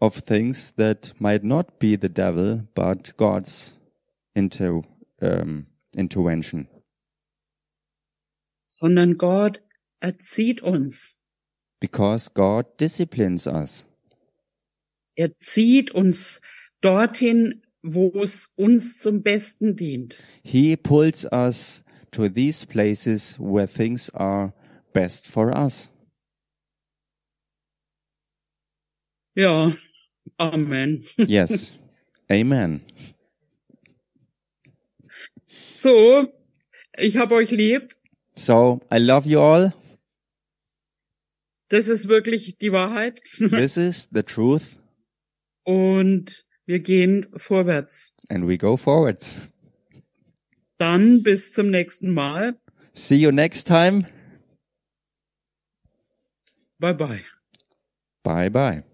of 0.00 0.14
things 0.14 0.72
that 0.72 1.12
might 1.18 1.44
not 1.44 1.78
be 1.78 1.96
the 1.96 2.08
devil, 2.08 2.68
but 2.74 3.16
God's 3.16 3.74
into, 4.34 4.84
um, 5.20 5.66
intervention. 5.96 6.68
Sondern 8.66 9.16
Gott 9.16 9.62
erzieht 10.00 10.62
uns. 10.62 11.18
Because 11.80 12.28
God 12.32 12.66
disciplines 12.78 13.46
us. 13.46 13.86
Er 15.16 15.30
zieht 15.40 15.92
uns 15.92 16.40
dorthin, 16.82 17.62
wo 17.82 18.10
es 18.20 18.52
uns 18.56 18.98
zum 18.98 19.22
Besten 19.22 19.76
dient. 19.76 20.18
He 20.42 20.76
pulls 20.76 21.24
us 21.32 21.84
to 22.12 22.28
these 22.28 22.66
places 22.66 23.38
where 23.38 23.66
things 23.66 24.10
are 24.10 24.52
best 24.92 25.26
for 25.26 25.56
us. 25.56 25.90
Ja, 29.34 29.76
Amen. 30.38 31.04
Yes. 31.16 31.74
Amen. 32.30 32.82
So, 35.74 36.32
ich 36.96 37.16
hab 37.16 37.32
euch 37.32 37.50
lieb. 37.50 37.92
So, 38.34 38.80
I 38.92 38.98
love 38.98 39.28
you 39.28 39.40
all. 39.40 39.72
Das 41.68 41.88
ist 41.88 42.08
wirklich 42.08 42.58
die 42.58 42.72
Wahrheit. 42.72 43.20
This 43.38 43.76
is 43.76 44.08
the 44.12 44.22
truth. 44.22 44.78
Und 45.64 46.44
wir 46.66 46.80
gehen 46.80 47.26
vorwärts. 47.36 48.14
And 48.28 48.46
we 48.46 48.58
go 48.58 48.76
forwards. 48.76 49.40
Dann 50.78 51.22
bis 51.22 51.52
zum 51.52 51.70
nächsten 51.70 52.12
Mal. 52.12 52.58
See 52.92 53.16
you 53.16 53.30
next 53.30 53.66
time. 53.66 54.06
Bye 56.78 56.94
bye. 56.94 57.24
Bye 58.22 58.50
bye. 58.50 58.84